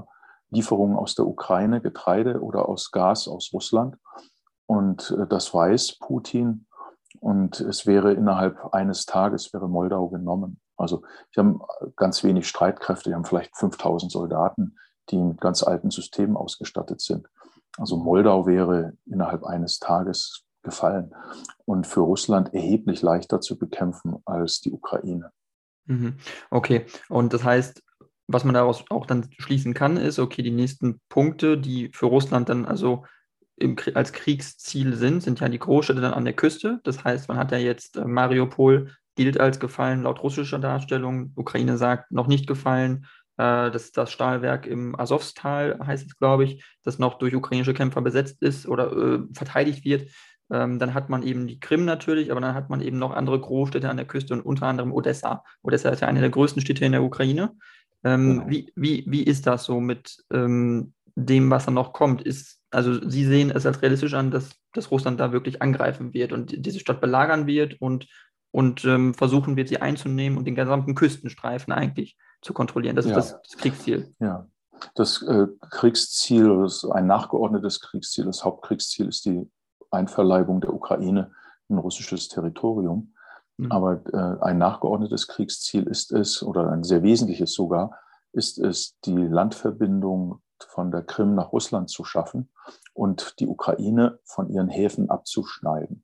Lieferungen 0.50 0.98
aus 0.98 1.16
der 1.16 1.28
Ukraine, 1.28 1.82
Getreide 1.82 2.42
oder 2.42 2.68
aus 2.68 2.92
Gas 2.92 3.28
aus 3.28 3.52
Russland. 3.54 3.98
Und 4.66 5.12
äh, 5.12 5.28
das 5.28 5.54
weiß 5.54 5.98
Putin. 6.00 6.68
Und 7.20 7.60
es 7.60 7.86
wäre 7.86 8.14
innerhalb 8.14 8.74
eines 8.74 9.06
Tages 9.06 9.54
wäre 9.54 9.68
Moldau 9.68 10.08
genommen. 10.10 10.62
Also 10.82 11.04
wir 11.34 11.44
haben 11.44 11.62
ganz 11.96 12.24
wenig 12.24 12.48
Streitkräfte, 12.48 13.10
wir 13.10 13.16
haben 13.16 13.26
vielleicht 13.26 13.56
5000 13.56 14.12
Soldaten, 14.12 14.78
die 15.10 15.18
mit 15.18 15.42
ganz 15.42 15.64
alten 15.64 15.92
Systemen 15.92 16.36
ausgestattet 16.36 17.02
sind. 17.02 17.28
Also 17.78 17.98
Moldau 17.98 18.46
wäre 18.46 18.94
innerhalb 19.06 19.44
eines 19.44 19.80
Tages 19.80 20.44
gefallen 20.64 21.14
und 21.66 21.88
für 21.88 22.02
Russland 22.02 22.54
erheblich 22.54 23.02
leichter 23.02 23.42
zu 23.42 23.58
bekämpfen 23.58 24.18
als 24.26 24.62
die 24.62 24.72
Ukraine. 24.72 25.32
Mhm. 25.86 26.18
Okay, 26.50 26.86
und 27.10 27.34
das 27.34 27.44
heißt, 27.44 27.82
was 28.28 28.44
man 28.44 28.54
daraus 28.54 28.86
auch 28.90 29.06
dann 29.06 29.30
schließen 29.40 29.74
kann, 29.74 29.98
ist, 29.98 30.20
okay, 30.20 30.42
die 30.42 30.52
nächsten 30.52 31.02
Punkte, 31.10 31.58
die 31.58 31.90
für 31.94 32.06
Russland 32.06 32.50
dann 32.50 32.66
also 32.66 33.06
im, 33.58 33.76
als 33.94 34.14
Kriegsziel 34.14 34.96
sind, 34.96 35.22
sind 35.22 35.40
ja 35.40 35.50
die 35.50 35.60
Großstädte 35.60 36.02
dann 36.02 36.14
an 36.14 36.26
der 36.26 36.34
Küste. 36.34 36.80
Das 36.84 37.04
heißt, 37.04 37.28
man 37.28 37.38
hat 37.38 37.52
ja 37.52 37.58
jetzt 37.58 37.98
äh, 37.98 38.06
Mariupol 38.06 38.96
gilt 39.16 39.40
als 39.40 39.60
gefallen 39.60 40.04
laut 40.04 40.24
russischer 40.24 40.60
Darstellung. 40.60 41.32
Ukraine 41.36 41.78
sagt 41.78 42.12
noch 42.12 42.28
nicht 42.28 42.48
gefallen. 42.48 43.06
Äh, 43.38 43.72
das 43.72 43.92
das 43.92 44.12
Stahlwerk 44.12 44.68
im 44.68 45.00
Asowstal, 45.00 45.80
heißt 45.86 46.06
es, 46.06 46.18
glaube 46.18 46.44
ich, 46.44 46.64
das 46.84 47.00
noch 47.00 47.18
durch 47.18 47.36
ukrainische 47.36 47.74
Kämpfer 47.74 48.02
besetzt 48.02 48.42
ist 48.42 48.68
oder 48.68 48.92
äh, 48.92 49.20
verteidigt 49.34 49.86
wird. 49.86 50.10
Ähm, 50.52 50.80
dann 50.80 50.94
hat 50.94 51.10
man 51.10 51.24
eben 51.24 51.48
die 51.48 51.60
Krim 51.60 51.86
natürlich, 51.86 52.32
aber 52.32 52.42
dann 52.42 52.54
hat 52.54 52.70
man 52.70 52.82
eben 52.82 53.00
noch 53.00 53.12
andere 53.12 53.40
Großstädte 53.40 53.90
an 53.90 53.98
der 53.98 54.06
Küste 54.06 54.34
und 54.34 54.42
unter 54.42 54.68
anderem 54.68 54.92
Odessa. 54.92 55.44
Odessa 55.64 55.90
ist 55.90 56.02
ja 56.02 56.08
eine 56.08 56.20
der 56.20 56.30
größten 56.30 56.62
Städte 56.62 56.86
in 56.86 56.92
der 56.92 57.04
Ukraine. 57.04 57.54
Ähm, 58.04 58.40
genau. 58.40 58.50
wie, 58.50 58.72
wie, 58.76 59.04
wie 59.08 59.24
ist 59.24 59.48
das 59.48 59.64
so 59.64 59.80
mit 59.80 60.18
ähm, 60.32 60.94
dem, 61.16 61.50
was 61.50 61.66
dann 61.66 61.76
noch 61.76 61.94
kommt? 61.94 62.22
Ist, 62.22 62.62
also 62.70 63.08
Sie 63.08 63.26
sehen 63.26 63.50
es 63.50 63.66
als 63.66 63.82
realistisch 63.82 64.14
an, 64.14 64.30
dass, 64.30 64.52
dass 64.74 64.92
Russland 64.92 65.20
da 65.20 65.32
wirklich 65.32 65.62
angreifen 65.62 66.14
wird 66.14 66.34
und 66.34 66.66
diese 66.66 66.80
Stadt 66.80 67.00
belagern 67.00 67.48
wird 67.48 67.80
und, 67.80 68.08
und 68.52 68.84
ähm, 68.86 69.14
versuchen 69.14 69.56
wird, 69.56 69.70
sie 69.70 69.82
einzunehmen 69.82 70.38
und 70.38 70.46
den 70.46 70.56
gesamten 70.56 70.96
Küstenstreifen 70.96 71.74
eigentlich 71.74 72.18
zu 72.42 72.54
kontrollieren. 72.54 72.96
Das 72.96 73.06
ist 73.06 73.16
das, 73.16 73.42
das, 73.42 73.58
Kriegsziel. 73.58 74.14
Ja. 74.20 74.48
Das 74.96 75.22
äh, 75.22 75.48
Kriegsziel, 75.70 76.62
das 76.62 76.86
ein 76.86 77.08
nachgeordnetes 77.08 77.80
Kriegsziel, 77.82 78.26
das 78.26 78.44
Hauptkriegsziel 78.44 79.08
ist 79.08 79.26
die 79.26 79.50
Einverleibung 79.92 80.60
der 80.60 80.74
Ukraine 80.74 81.32
in 81.70 81.78
russisches 81.78 82.28
Territorium. 82.28 83.14
Mhm. 83.58 83.72
Aber 83.72 84.02
äh, 84.12 84.44
ein 84.44 84.58
nachgeordnetes 84.58 85.28
Kriegsziel 85.28 85.84
ist 85.84 86.12
es, 86.12 86.42
oder 86.42 86.72
ein 86.72 86.84
sehr 86.84 87.04
wesentliches 87.04 87.54
sogar, 87.54 88.00
ist 88.34 88.58
es, 88.58 88.98
die 89.06 89.16
Landverbindung 89.16 90.42
von 90.60 90.92
der 90.92 91.04
Krim 91.04 91.36
nach 91.36 91.52
Russland 91.52 91.90
zu 91.90 92.04
schaffen 92.04 92.50
und 92.94 93.40
die 93.40 93.48
Ukraine 93.48 94.20
von 94.24 94.50
ihren 94.50 94.70
Häfen 94.70 95.10
abzuschneiden. 95.10 96.04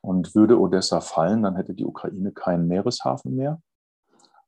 Und 0.00 0.34
würde 0.34 0.58
Odessa 0.58 1.00
fallen, 1.00 1.42
dann 1.42 1.56
hätte 1.56 1.74
die 1.74 1.84
Ukraine 1.84 2.32
keinen 2.32 2.68
Meereshafen 2.68 3.36
mehr 3.36 3.60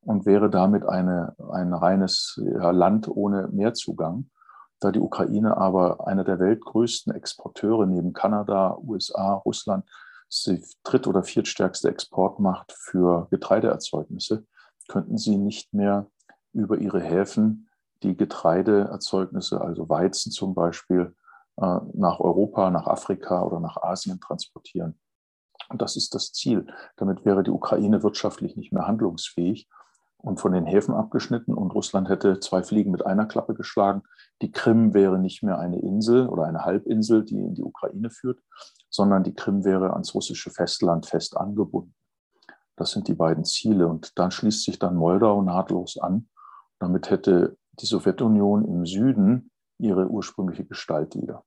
und 0.02 0.26
wäre 0.26 0.48
damit 0.48 0.86
eine, 0.86 1.34
ein 1.50 1.72
reines 1.74 2.40
Land 2.42 3.08
ohne 3.08 3.48
Meerzugang. 3.48 4.30
Da 4.80 4.92
die 4.92 5.00
Ukraine 5.00 5.56
aber 5.56 6.06
einer 6.06 6.24
der 6.24 6.38
weltgrößten 6.38 7.12
Exporteure 7.12 7.86
neben 7.86 8.12
Kanada, 8.12 8.78
USA, 8.78 9.34
Russland, 9.34 9.84
die 10.46 10.62
dritt- 10.84 11.06
oder 11.06 11.22
viertstärkste 11.22 11.88
Exportmacht 11.88 12.72
für 12.72 13.26
Getreideerzeugnisse, 13.30 14.46
könnten 14.88 15.18
sie 15.18 15.36
nicht 15.36 15.74
mehr 15.74 16.06
über 16.52 16.78
ihre 16.78 17.00
Häfen 17.00 17.68
die 18.02 18.16
Getreideerzeugnisse, 18.16 19.60
also 19.60 19.88
Weizen 19.88 20.30
zum 20.30 20.54
Beispiel, 20.54 21.14
äh, 21.56 21.80
nach 21.94 22.20
Europa, 22.20 22.70
nach 22.70 22.86
Afrika 22.86 23.42
oder 23.42 23.58
nach 23.58 23.76
Asien 23.78 24.20
transportieren. 24.20 24.98
Und 25.68 25.82
das 25.82 25.96
ist 25.96 26.14
das 26.14 26.32
Ziel. 26.32 26.66
Damit 26.96 27.24
wäre 27.24 27.42
die 27.42 27.50
Ukraine 27.50 28.02
wirtschaftlich 28.02 28.56
nicht 28.56 28.72
mehr 28.72 28.86
handlungsfähig 28.86 29.68
und 30.20 30.40
von 30.40 30.52
den 30.52 30.66
Häfen 30.66 30.94
abgeschnitten 30.94 31.54
und 31.54 31.74
Russland 31.74 32.08
hätte 32.08 32.40
zwei 32.40 32.62
Fliegen 32.62 32.90
mit 32.90 33.06
einer 33.06 33.26
Klappe 33.26 33.54
geschlagen. 33.54 34.02
Die 34.42 34.50
Krim 34.50 34.92
wäre 34.92 35.18
nicht 35.18 35.42
mehr 35.42 35.58
eine 35.58 35.78
Insel 35.80 36.28
oder 36.28 36.44
eine 36.44 36.64
Halbinsel, 36.64 37.24
die 37.24 37.38
in 37.38 37.54
die 37.54 37.62
Ukraine 37.62 38.10
führt, 38.10 38.40
sondern 38.90 39.22
die 39.22 39.34
Krim 39.34 39.64
wäre 39.64 39.92
ans 39.92 40.14
russische 40.14 40.50
Festland 40.50 41.06
fest 41.06 41.36
angebunden. 41.36 41.94
Das 42.76 42.90
sind 42.92 43.06
die 43.08 43.14
beiden 43.14 43.44
Ziele. 43.44 43.86
Und 43.86 44.18
dann 44.18 44.30
schließt 44.30 44.64
sich 44.64 44.78
dann 44.78 44.96
Moldau 44.96 45.42
nahtlos 45.42 45.98
an. 45.98 46.28
Damit 46.80 47.10
hätte 47.10 47.56
die 47.80 47.86
Sowjetunion 47.86 48.64
im 48.64 48.86
Süden 48.86 49.50
ihre 49.78 50.08
ursprüngliche 50.08 50.64
Gestalt 50.64 51.14
wieder. 51.14 51.44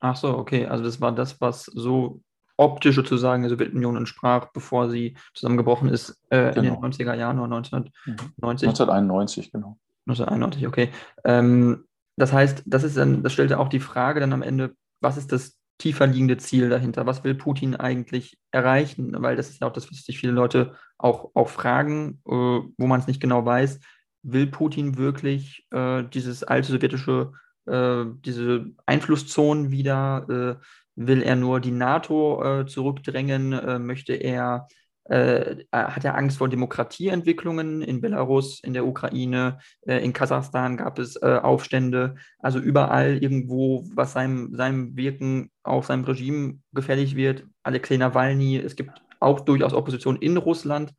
Ach 0.00 0.16
so, 0.16 0.36
okay. 0.36 0.66
Also 0.66 0.84
das 0.84 1.00
war 1.00 1.12
das, 1.12 1.40
was 1.40 1.64
so 1.64 2.20
optisch 2.56 2.96
sozusagen 2.96 3.42
der 3.42 3.50
Sowjetunion 3.50 3.96
entsprach, 3.96 4.46
bevor 4.52 4.88
sie 4.88 5.16
zusammengebrochen 5.34 5.88
ist 5.88 6.22
äh, 6.30 6.52
genau. 6.52 6.56
in 6.56 6.64
den 6.64 6.92
90er 6.92 6.98
genau. 6.98 7.12
Jahren 7.14 7.38
oder 7.38 7.56
1990. 7.56 8.68
1991, 8.68 9.52
genau. 9.52 9.78
1991, 10.06 10.66
okay. 10.66 10.90
Ähm, 11.24 11.84
das 12.16 12.32
heißt, 12.32 12.62
das 12.66 12.84
ist 12.84 12.96
dann, 12.96 13.22
das 13.22 13.32
stellt 13.32 13.50
ja 13.50 13.58
auch 13.58 13.68
die 13.68 13.80
Frage 13.80 14.20
dann 14.20 14.32
am 14.32 14.42
Ende, 14.42 14.74
was 15.00 15.16
ist 15.16 15.32
das 15.32 15.58
tiefer 15.78 16.06
liegende 16.06 16.38
Ziel 16.38 16.70
dahinter? 16.70 17.04
Was 17.06 17.22
will 17.24 17.34
Putin 17.34 17.76
eigentlich 17.76 18.38
erreichen? 18.50 19.14
Weil 19.18 19.36
das 19.36 19.50
ist 19.50 19.60
ja 19.60 19.66
auch 19.66 19.72
das, 19.72 19.90
was 19.90 19.98
sich 19.98 20.18
viele 20.18 20.32
Leute 20.32 20.74
auch, 20.96 21.30
auch 21.34 21.48
fragen, 21.48 22.20
äh, 22.26 22.30
wo 22.30 22.86
man 22.86 23.00
es 23.00 23.06
nicht 23.06 23.20
genau 23.20 23.44
weiß. 23.44 23.80
Will 24.22 24.46
Putin 24.46 24.96
wirklich 24.96 25.66
äh, 25.70 26.04
dieses 26.04 26.42
alte 26.42 26.72
sowjetische, 26.72 27.32
äh, 27.66 28.04
diese 28.24 28.66
Einflusszonen 28.86 29.70
wieder? 29.70 30.58
Äh, 30.96 31.06
will 31.06 31.22
er 31.22 31.36
nur 31.36 31.60
die 31.60 31.72
NATO 31.72 32.60
äh, 32.60 32.66
zurückdrängen? 32.66 33.52
Äh, 33.52 33.78
möchte 33.78 34.14
er 34.14 34.68
äh, 35.08 35.64
hat 35.72 36.04
er 36.04 36.16
Angst 36.16 36.38
vor 36.38 36.48
Demokratieentwicklungen 36.48 37.82
in 37.82 38.00
Belarus, 38.00 38.60
in 38.62 38.74
der 38.74 38.86
Ukraine, 38.86 39.58
äh, 39.86 40.04
in 40.04 40.12
Kasachstan 40.12 40.76
gab 40.76 40.98
es 40.98 41.16
äh, 41.16 41.38
Aufstände, 41.42 42.16
also 42.40 42.58
überall 42.58 43.22
irgendwo, 43.22 43.84
was 43.94 44.12
seinem, 44.12 44.54
seinem 44.54 44.96
Wirken 44.96 45.50
auf 45.62 45.86
seinem 45.86 46.04
Regime 46.04 46.58
gefährlich 46.72 47.14
wird. 47.14 47.44
Alexei 47.62 47.96
Nawalny, 47.96 48.56
es 48.56 48.74
gibt 48.74 48.90
auch 49.20 49.40
durchaus 49.40 49.74
Opposition 49.74 50.16
in 50.16 50.36
Russland. 50.36 50.92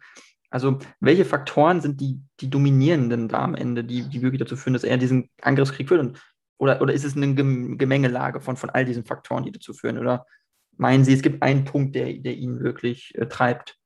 Also 0.50 0.80
welche 1.02 1.26
Faktoren 1.26 1.82
sind 1.82 2.00
die, 2.00 2.22
die 2.40 2.50
dominierenden 2.50 3.28
da 3.28 3.40
am 3.40 3.56
Ende, 3.56 3.84
die, 3.84 4.04
die 4.04 4.22
wirklich 4.22 4.40
dazu 4.40 4.56
führen, 4.56 4.74
dass 4.74 4.86
er 4.86 4.98
diesen 4.98 5.30
Angriffskrieg 5.42 5.90
führt? 5.90 6.00
Und, 6.00 6.22
oder, 6.58 6.82
oder 6.82 6.94
ist 6.94 7.04
es 7.04 7.16
eine 7.16 7.36
Gemengelage 7.36 8.42
von, 8.42 8.58
von 8.58 8.70
all 8.70 8.86
diesen 8.86 9.06
Faktoren, 9.06 9.44
die 9.44 9.52
dazu 9.52 9.74
führen? 9.74 9.98
Oder 9.98 10.26
meinen 10.76 11.04
Sie, 11.04 11.14
es 11.14 11.22
gibt 11.22 11.44
einen 11.44 11.66
Punkt, 11.66 11.96
der, 11.96 12.14
der 12.14 12.36
ihn 12.36 12.62
wirklich 12.62 13.14
äh, 13.16 13.28
treibt? 13.28 13.78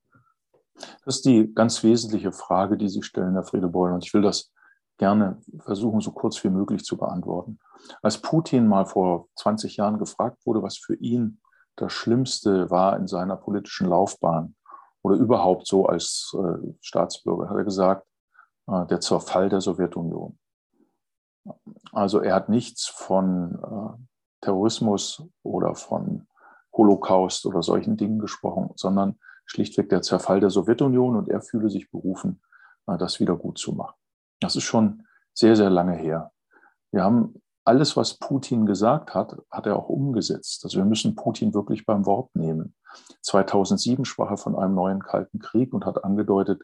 Das 1.04 1.16
ist 1.16 1.26
die 1.26 1.52
ganz 1.54 1.82
wesentliche 1.84 2.32
Frage, 2.32 2.76
die 2.76 2.88
Sie 2.88 3.02
stellen, 3.02 3.34
Herr 3.34 3.44
Friedebeul. 3.44 3.92
Und 3.92 4.04
ich 4.04 4.14
will 4.14 4.22
das 4.22 4.52
gerne 4.98 5.40
versuchen, 5.60 6.00
so 6.00 6.12
kurz 6.12 6.42
wie 6.44 6.50
möglich 6.50 6.84
zu 6.84 6.96
beantworten. 6.96 7.58
Als 8.02 8.18
Putin 8.18 8.66
mal 8.68 8.86
vor 8.86 9.28
20 9.36 9.76
Jahren 9.76 9.98
gefragt 9.98 10.38
wurde, 10.46 10.62
was 10.62 10.78
für 10.78 10.94
ihn 10.94 11.40
das 11.76 11.92
Schlimmste 11.92 12.70
war 12.70 12.96
in 12.96 13.06
seiner 13.06 13.36
politischen 13.36 13.88
Laufbahn 13.88 14.54
oder 15.02 15.16
überhaupt 15.16 15.66
so 15.66 15.86
als 15.86 16.34
äh, 16.38 16.74
Staatsbürger, 16.80 17.48
hat 17.48 17.56
er 17.56 17.64
gesagt, 17.64 18.06
äh, 18.68 18.86
der 18.86 19.00
Zerfall 19.00 19.48
der 19.48 19.60
Sowjetunion. 19.60 20.38
Also 21.92 22.20
er 22.20 22.34
hat 22.34 22.48
nichts 22.48 22.86
von 22.86 23.54
äh, 23.54 24.02
Terrorismus 24.42 25.24
oder 25.42 25.74
von 25.74 26.26
Holocaust 26.72 27.46
oder 27.46 27.62
solchen 27.62 27.96
Dingen 27.96 28.18
gesprochen, 28.18 28.70
sondern 28.76 29.18
schlichtweg 29.44 29.88
der 29.90 30.02
Zerfall 30.02 30.40
der 30.40 30.50
Sowjetunion 30.50 31.16
und 31.16 31.28
er 31.28 31.42
fühle 31.42 31.68
sich 31.68 31.90
berufen, 31.90 32.40
äh, 32.86 32.96
das 32.96 33.20
wieder 33.20 33.36
gut 33.36 33.58
zu 33.58 33.72
machen. 33.72 33.96
Das 34.40 34.56
ist 34.56 34.64
schon 34.64 35.06
sehr, 35.34 35.56
sehr 35.56 35.70
lange 35.70 35.94
her. 35.94 36.32
Wir 36.90 37.04
haben 37.04 37.34
alles, 37.64 37.96
was 37.96 38.18
Putin 38.18 38.66
gesagt 38.66 39.14
hat, 39.14 39.36
hat 39.50 39.66
er 39.66 39.76
auch 39.76 39.88
umgesetzt. 39.88 40.64
Also 40.64 40.78
wir 40.78 40.84
müssen 40.84 41.14
Putin 41.14 41.54
wirklich 41.54 41.86
beim 41.86 42.06
Wort 42.06 42.34
nehmen. 42.34 42.74
2007 43.22 44.04
sprach 44.04 44.30
er 44.30 44.36
von 44.36 44.56
einem 44.56 44.74
neuen 44.74 45.00
Kalten 45.00 45.38
Krieg 45.38 45.72
und 45.72 45.86
hat 45.86 46.04
angedeutet, 46.04 46.62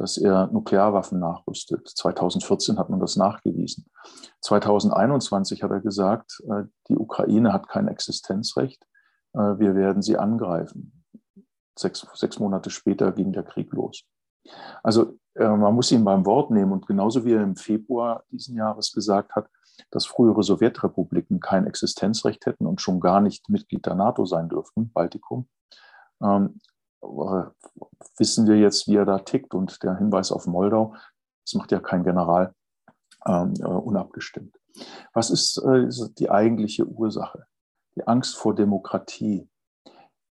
dass 0.00 0.16
er 0.16 0.46
Nuklearwaffen 0.46 1.20
nachrüstet. 1.20 1.86
2014 1.86 2.78
hat 2.78 2.88
man 2.88 3.00
das 3.00 3.16
nachgewiesen. 3.16 3.90
2021 4.40 5.62
hat 5.62 5.70
er 5.70 5.80
gesagt, 5.80 6.42
äh, 6.48 6.64
die 6.88 6.96
Ukraine 6.96 7.52
hat 7.52 7.68
kein 7.68 7.86
Existenzrecht. 7.86 8.82
Äh, 9.34 9.58
wir 9.58 9.74
werden 9.74 10.00
sie 10.00 10.16
angreifen 10.16 11.00
sechs, 11.78 12.06
sechs 12.14 12.38
Monate 12.38 12.70
später 12.70 13.12
ging 13.12 13.32
der 13.32 13.42
Krieg 13.42 13.72
los. 13.72 14.04
Also 14.82 15.18
äh, 15.34 15.48
man 15.48 15.74
muss 15.74 15.92
ihn 15.92 16.04
beim 16.04 16.24
Wort 16.26 16.50
nehmen 16.50 16.72
und 16.72 16.86
genauso 16.86 17.24
wie 17.24 17.34
er 17.34 17.42
im 17.42 17.56
Februar 17.56 18.24
diesen 18.30 18.56
Jahres 18.56 18.92
gesagt 18.92 19.34
hat, 19.34 19.48
dass 19.90 20.06
frühere 20.06 20.42
Sowjetrepubliken 20.42 21.40
kein 21.40 21.66
Existenzrecht 21.66 22.46
hätten 22.46 22.66
und 22.66 22.80
schon 22.80 23.00
gar 23.00 23.20
nicht 23.20 23.48
Mitglied 23.48 23.86
der 23.86 23.94
NATO 23.94 24.24
sein 24.24 24.48
dürften, 24.48 24.90
Baltikum, 24.92 25.48
ähm, 26.22 26.58
äh, 26.68 26.69
wissen 27.02 28.46
wir 28.46 28.56
jetzt, 28.56 28.88
wie 28.88 28.96
er 28.96 29.04
da 29.04 29.18
tickt. 29.18 29.54
Und 29.54 29.82
der 29.82 29.96
Hinweis 29.96 30.32
auf 30.32 30.46
Moldau, 30.46 30.94
das 31.44 31.54
macht 31.54 31.72
ja 31.72 31.80
kein 31.80 32.04
General 32.04 32.54
ähm, 33.26 33.54
äh, 33.60 33.64
unabgestimmt. 33.64 34.56
Was 35.12 35.30
ist 35.30 35.58
äh, 35.58 35.88
die 36.18 36.30
eigentliche 36.30 36.86
Ursache? 36.86 37.46
Die 37.96 38.06
Angst 38.06 38.36
vor 38.36 38.54
Demokratie, 38.54 39.48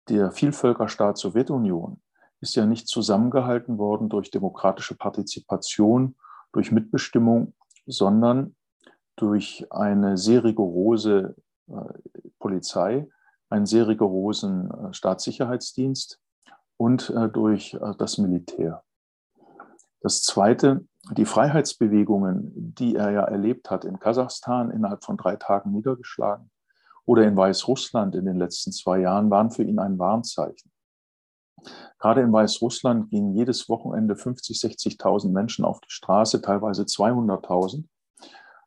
der 0.07 0.31
Vielvölkerstaat 0.31 1.17
Sowjetunion 1.17 2.01
ist 2.41 2.55
ja 2.55 2.65
nicht 2.65 2.87
zusammengehalten 2.87 3.77
worden 3.77 4.09
durch 4.09 4.31
demokratische 4.31 4.95
Partizipation, 4.95 6.15
durch 6.53 6.71
Mitbestimmung, 6.71 7.53
sondern 7.85 8.55
durch 9.17 9.67
eine 9.69 10.17
sehr 10.17 10.43
rigorose 10.43 11.35
äh, 11.67 11.73
Polizei, 12.39 13.07
einen 13.49 13.65
sehr 13.65 13.87
rigorosen 13.87 14.71
äh, 14.71 14.93
Staatssicherheitsdienst 14.93 16.19
und 16.79 17.09
äh, 17.09 17.27
durch 17.27 17.73
äh, 17.73 17.93
das 17.97 18.17
Militär. 18.17 18.83
Das 19.99 20.23
Zweite, 20.23 20.85
die 21.11 21.25
Freiheitsbewegungen, 21.25 22.73
die 22.73 22.95
er 22.95 23.11
ja 23.11 23.23
erlebt 23.25 23.69
hat 23.69 23.83
in 23.83 23.99
Kasachstan, 23.99 24.71
innerhalb 24.71 25.03
von 25.03 25.17
drei 25.17 25.35
Tagen 25.35 25.71
niedergeschlagen, 25.71 26.49
oder 27.05 27.23
in 27.23 27.35
Weißrussland 27.35 28.15
in 28.15 28.25
den 28.25 28.37
letzten 28.37 28.71
zwei 28.71 28.99
Jahren 28.99 29.29
waren 29.29 29.51
für 29.51 29.63
ihn 29.63 29.79
ein 29.79 29.99
Warnzeichen. 29.99 30.71
Gerade 31.97 32.21
in 32.21 32.31
Weißrussland 32.31 33.09
gingen 33.09 33.33
jedes 33.33 33.67
Wochenende 33.67 34.15
50, 34.15 34.57
60.000 34.57 35.31
Menschen 35.31 35.65
auf 35.65 35.81
die 35.81 35.89
Straße, 35.89 36.41
teilweise 36.41 36.83
200.000. 36.83 37.83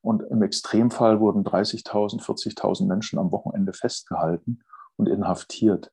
Und 0.02 0.22
im 0.24 0.42
Extremfall 0.42 1.20
wurden 1.20 1.44
30.000, 1.44 2.20
40.000 2.20 2.86
Menschen 2.86 3.18
am 3.18 3.32
Wochenende 3.32 3.72
festgehalten 3.72 4.60
und 4.96 5.08
inhaftiert. 5.08 5.92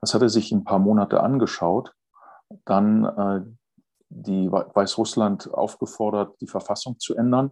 Das 0.00 0.14
hat 0.14 0.22
er 0.22 0.28
sich 0.28 0.52
ein 0.52 0.64
paar 0.64 0.78
Monate 0.78 1.22
angeschaut, 1.22 1.92
dann 2.64 3.04
äh, 3.04 3.40
die 4.08 4.50
Weißrussland 4.50 5.52
aufgefordert, 5.52 6.40
die 6.40 6.46
Verfassung 6.46 6.98
zu 6.98 7.16
ändern 7.16 7.50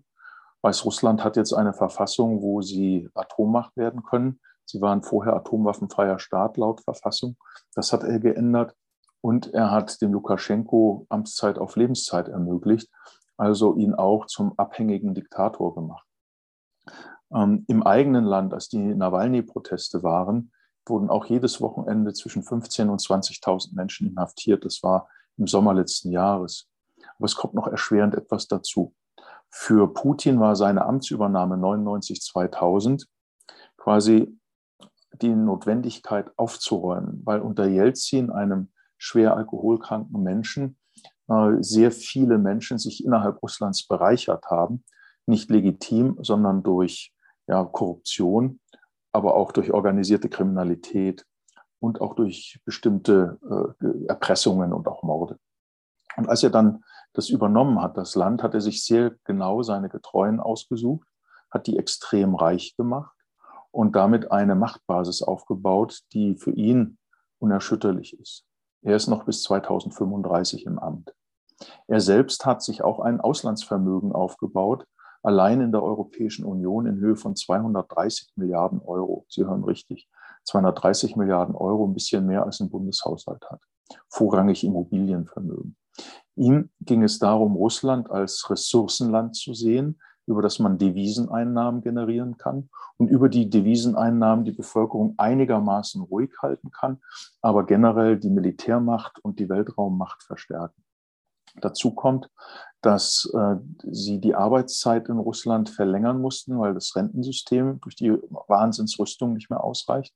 Weißrussland 0.62 1.24
hat 1.24 1.36
jetzt 1.36 1.52
eine 1.52 1.72
Verfassung, 1.72 2.40
wo 2.40 2.62
sie 2.62 3.10
Atommacht 3.14 3.76
werden 3.76 4.02
können. 4.04 4.40
Sie 4.64 4.80
waren 4.80 5.02
vorher 5.02 5.34
atomwaffenfreier 5.34 6.20
Staat 6.20 6.56
laut 6.56 6.80
Verfassung. 6.82 7.36
Das 7.74 7.92
hat 7.92 8.04
er 8.04 8.20
geändert. 8.20 8.74
Und 9.20 9.52
er 9.52 9.70
hat 9.70 10.00
dem 10.00 10.12
Lukaschenko 10.12 11.06
Amtszeit 11.08 11.58
auf 11.58 11.76
Lebenszeit 11.76 12.28
ermöglicht, 12.28 12.90
also 13.36 13.76
ihn 13.76 13.94
auch 13.94 14.26
zum 14.26 14.58
abhängigen 14.58 15.14
Diktator 15.14 15.74
gemacht. 15.74 16.06
Ähm, 17.32 17.64
Im 17.68 17.84
eigenen 17.84 18.24
Land, 18.24 18.52
als 18.52 18.68
die 18.68 18.94
Nawalny-Proteste 18.94 20.02
waren, 20.02 20.52
wurden 20.86 21.10
auch 21.10 21.26
jedes 21.26 21.60
Wochenende 21.60 22.12
zwischen 22.12 22.42
15.000 22.42 22.88
und 22.88 23.00
20.000 23.00 23.74
Menschen 23.74 24.08
inhaftiert. 24.08 24.64
Das 24.64 24.82
war 24.82 25.08
im 25.36 25.46
Sommer 25.46 25.74
letzten 25.74 26.10
Jahres. 26.10 26.68
Aber 27.16 27.26
es 27.26 27.36
kommt 27.36 27.54
noch 27.54 27.66
erschwerend 27.66 28.14
etwas 28.14 28.48
dazu. 28.48 28.94
Für 29.50 29.92
Putin 29.92 30.40
war 30.40 30.56
seine 30.56 30.84
Amtsübernahme 30.84 31.56
99-2000 31.56 33.06
quasi 33.76 34.38
die 35.20 35.34
Notwendigkeit 35.34 36.30
aufzuräumen, 36.36 37.20
weil 37.24 37.40
unter 37.40 37.66
Jelzin, 37.66 38.30
einem 38.30 38.72
schwer 38.96 39.36
alkoholkranken 39.36 40.22
Menschen, 40.22 40.78
äh, 41.28 41.56
sehr 41.60 41.92
viele 41.92 42.38
Menschen 42.38 42.78
sich 42.78 43.04
innerhalb 43.04 43.42
Russlands 43.42 43.86
bereichert 43.86 44.46
haben, 44.46 44.84
nicht 45.26 45.50
legitim, 45.50 46.16
sondern 46.22 46.62
durch 46.62 47.12
ja, 47.46 47.64
Korruption, 47.64 48.60
aber 49.12 49.34
auch 49.36 49.52
durch 49.52 49.72
organisierte 49.72 50.28
Kriminalität 50.28 51.26
und 51.80 52.00
auch 52.00 52.14
durch 52.14 52.60
bestimmte 52.64 53.38
äh, 53.80 54.08
Erpressungen 54.08 54.72
und 54.72 54.88
auch 54.88 55.02
Morde. 55.02 55.38
Und 56.16 56.28
als 56.28 56.42
er 56.42 56.50
dann 56.50 56.84
das 57.12 57.28
übernommen 57.28 57.80
hat, 57.82 57.96
das 57.96 58.14
Land, 58.14 58.42
hat 58.42 58.54
er 58.54 58.60
sich 58.60 58.84
sehr 58.84 59.14
genau 59.24 59.62
seine 59.62 59.88
Getreuen 59.88 60.40
ausgesucht, 60.40 61.06
hat 61.50 61.66
die 61.66 61.78
extrem 61.78 62.34
reich 62.34 62.74
gemacht 62.76 63.14
und 63.70 63.96
damit 63.96 64.30
eine 64.32 64.54
Machtbasis 64.54 65.22
aufgebaut, 65.22 66.00
die 66.12 66.36
für 66.36 66.52
ihn 66.52 66.98
unerschütterlich 67.38 68.18
ist. 68.18 68.44
Er 68.82 68.96
ist 68.96 69.08
noch 69.08 69.24
bis 69.24 69.42
2035 69.42 70.66
im 70.66 70.78
Amt. 70.78 71.14
Er 71.86 72.00
selbst 72.00 72.46
hat 72.46 72.62
sich 72.62 72.82
auch 72.82 73.00
ein 73.00 73.20
Auslandsvermögen 73.20 74.12
aufgebaut, 74.12 74.86
allein 75.22 75.60
in 75.60 75.72
der 75.72 75.82
Europäischen 75.82 76.44
Union 76.44 76.86
in 76.86 76.96
Höhe 76.96 77.16
von 77.16 77.36
230 77.36 78.32
Milliarden 78.36 78.80
Euro. 78.80 79.24
Sie 79.28 79.44
hören 79.44 79.64
richtig, 79.64 80.08
230 80.44 81.16
Milliarden 81.16 81.54
Euro, 81.54 81.86
ein 81.86 81.94
bisschen 81.94 82.26
mehr 82.26 82.44
als 82.44 82.60
ein 82.60 82.70
Bundeshaushalt 82.70 83.44
hat. 83.50 83.60
Vorrangig 84.08 84.64
Immobilienvermögen. 84.64 85.76
Ihm 86.36 86.70
ging 86.80 87.02
es 87.02 87.18
darum, 87.18 87.56
Russland 87.56 88.10
als 88.10 88.48
Ressourcenland 88.48 89.36
zu 89.36 89.54
sehen, 89.54 90.00
über 90.26 90.40
das 90.40 90.58
man 90.58 90.78
Deviseneinnahmen 90.78 91.82
generieren 91.82 92.36
kann 92.36 92.70
und 92.96 93.08
über 93.08 93.28
die 93.28 93.50
Deviseneinnahmen 93.50 94.44
die 94.44 94.52
Bevölkerung 94.52 95.14
einigermaßen 95.18 96.00
ruhig 96.00 96.30
halten 96.40 96.70
kann, 96.70 97.00
aber 97.40 97.66
generell 97.66 98.18
die 98.18 98.30
Militärmacht 98.30 99.18
und 99.22 99.40
die 99.40 99.48
Weltraummacht 99.48 100.22
verstärken. 100.22 100.82
Dazu 101.56 101.94
kommt, 101.94 102.30
dass 102.82 103.32
äh, 103.32 103.56
sie 103.90 104.20
die 104.20 104.34
Arbeitszeit 104.34 105.08
in 105.08 105.18
Russland 105.18 105.70
verlängern 105.70 106.20
mussten, 106.20 106.58
weil 106.58 106.74
das 106.74 106.94
Rentensystem 106.96 107.80
durch 107.80 107.94
die 107.94 108.10
Wahnsinnsrüstung 108.48 109.32
nicht 109.32 109.50
mehr 109.50 109.62
ausreicht. 109.62 110.14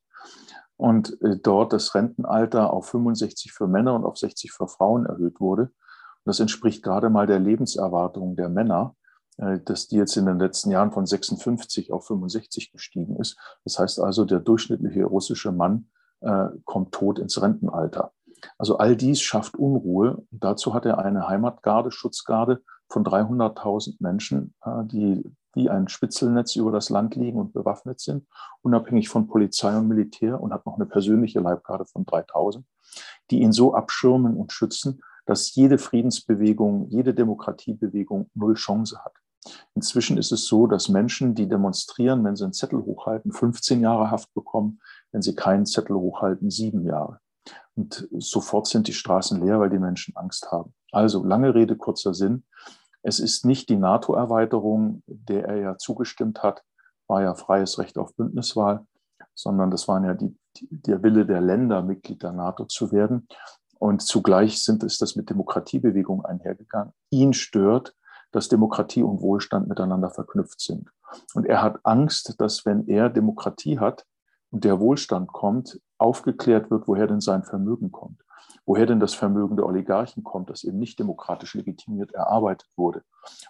Und 0.75 1.19
äh, 1.21 1.37
dort 1.37 1.73
das 1.73 1.95
Rentenalter 1.95 2.71
auf 2.71 2.87
65 2.89 3.53
für 3.53 3.67
Männer 3.67 3.95
und 3.95 4.05
auf 4.05 4.17
60 4.17 4.51
für 4.51 4.67
Frauen 4.67 5.05
erhöht 5.05 5.39
wurde. 5.39 5.63
Und 5.63 6.25
das 6.25 6.41
entspricht 6.41 6.83
gerade 6.83 7.09
mal 7.09 7.25
der 7.25 7.39
Lebenserwartung 7.39 8.35
der 8.35 8.49
Männer, 8.49 8.95
äh, 9.37 9.59
dass 9.59 9.87
die 9.87 9.95
jetzt 9.95 10.17
in 10.17 10.25
den 10.25 10.37
letzten 10.37 10.69
Jahren 10.69 10.91
von 10.91 11.05
56 11.05 11.93
auf 11.93 12.05
65 12.05 12.73
gestiegen 12.73 13.15
ist. 13.15 13.37
Das 13.63 13.79
heißt 13.79 13.99
also, 14.01 14.25
der 14.25 14.41
durchschnittliche 14.41 15.05
russische 15.05 15.53
Mann 15.53 15.89
äh, 16.19 16.47
kommt 16.65 16.91
tot 16.91 17.17
ins 17.17 17.41
Rentenalter. 17.41 18.11
Also 18.57 18.77
all 18.77 18.95
dies 18.95 19.21
schafft 19.21 19.55
Unruhe. 19.55 20.23
dazu 20.31 20.73
hat 20.73 20.85
er 20.85 20.99
eine 20.99 21.27
Heimatgarde, 21.27 21.91
Schutzgarde 21.91 22.61
von 22.89 23.03
300.000 23.03 23.97
Menschen, 23.99 24.53
äh, 24.63 24.83
die 24.85 25.23
wie 25.57 25.69
ein 25.69 25.87
Spitzelnetz 25.89 26.55
über 26.55 26.71
das 26.71 26.89
Land 26.89 27.15
liegen 27.15 27.39
und 27.39 27.51
bewaffnet 27.51 27.99
sind, 27.99 28.27
unabhängig 28.61 29.09
von 29.09 29.27
Polizei 29.27 29.75
und 29.75 29.87
Militär 29.87 30.39
und 30.39 30.53
hat 30.53 30.65
noch 30.67 30.75
eine 30.75 30.85
persönliche 30.85 31.39
Leibgarde 31.39 31.85
von 31.85 32.05
3.000, 32.05 32.63
die 33.31 33.41
ihn 33.41 33.51
so 33.51 33.73
abschirmen 33.73 34.37
und 34.37 34.51
schützen, 34.51 35.01
dass 35.25 35.55
jede 35.55 35.79
Friedensbewegung, 35.79 36.87
jede 36.89 37.13
Demokratiebewegung 37.13 38.29
null 38.35 38.53
Chance 38.53 39.03
hat. 39.03 39.13
Inzwischen 39.75 40.17
ist 40.17 40.31
es 40.31 40.45
so, 40.45 40.67
dass 40.67 40.89
Menschen, 40.89 41.33
die 41.33 41.47
demonstrieren, 41.47 42.23
wenn 42.23 42.35
sie 42.35 42.43
einen 42.43 42.53
Zettel 42.53 42.79
hochhalten, 42.83 43.31
15 43.31 43.81
Jahre 43.81 44.11
Haft 44.11 44.33
bekommen, 44.33 44.79
wenn 45.11 45.21
sie 45.21 45.35
keinen 45.35 45.65
Zettel 45.65 45.95
hochhalten, 45.95 46.49
sieben 46.51 46.85
Jahre. 46.85 47.19
Und 47.75 48.07
sofort 48.11 48.67
sind 48.67 48.87
die 48.87 48.93
Straßen 48.93 49.43
leer, 49.43 49.59
weil 49.59 49.69
die 49.69 49.79
Menschen 49.79 50.15
Angst 50.15 50.51
haben. 50.51 50.73
Also 50.91 51.23
lange 51.23 51.53
Rede, 51.53 51.75
kurzer 51.75 52.13
Sinn. 52.13 52.43
Es 53.03 53.19
ist 53.19 53.45
nicht 53.45 53.69
die 53.69 53.75
NATO-Erweiterung, 53.75 55.03
der 55.05 55.45
er 55.45 55.57
ja 55.57 55.77
zugestimmt 55.77 56.43
hat, 56.43 56.63
war 57.07 57.21
ja 57.21 57.35
freies 57.35 57.79
Recht 57.79 57.97
auf 57.97 58.15
Bündniswahl, 58.15 58.85
sondern 59.33 59.71
das 59.71 59.87
waren 59.87 60.03
ja 60.03 60.13
die, 60.13 60.35
der 60.69 61.03
Wille 61.03 61.25
der 61.25 61.41
Länder, 61.41 61.81
Mitglied 61.81 62.23
der 62.23 62.33
NATO 62.33 62.65
zu 62.65 62.91
werden. 62.91 63.27
Und 63.79 64.01
zugleich 64.01 64.63
sind, 64.63 64.83
ist 64.83 65.01
das 65.01 65.15
mit 65.15 65.29
Demokratiebewegung 65.29 66.25
einhergegangen. 66.25 66.93
Ihn 67.11 67.33
stört, 67.33 67.95
dass 68.31 68.49
Demokratie 68.49 69.03
und 69.03 69.21
Wohlstand 69.21 69.67
miteinander 69.67 70.09
verknüpft 70.09 70.59
sind. 70.59 70.89
Und 71.33 71.45
er 71.45 71.61
hat 71.61 71.79
Angst, 71.83 72.35
dass 72.39 72.65
wenn 72.65 72.87
er 72.87 73.09
Demokratie 73.09 73.79
hat, 73.79 74.05
und 74.49 74.63
der 74.63 74.79
Wohlstand 74.79 75.27
kommt, 75.27 75.79
aufgeklärt 75.97 76.69
wird, 76.69 76.87
woher 76.87 77.07
denn 77.07 77.21
sein 77.21 77.43
Vermögen 77.43 77.91
kommt, 77.91 78.23
woher 78.65 78.85
denn 78.85 78.99
das 78.99 79.13
Vermögen 79.13 79.55
der 79.55 79.65
Oligarchen 79.65 80.23
kommt, 80.23 80.49
das 80.49 80.63
eben 80.63 80.79
nicht 80.79 80.99
demokratisch 80.99 81.53
legitimiert 81.55 82.13
erarbeitet 82.13 82.69
wurde. 82.75 83.03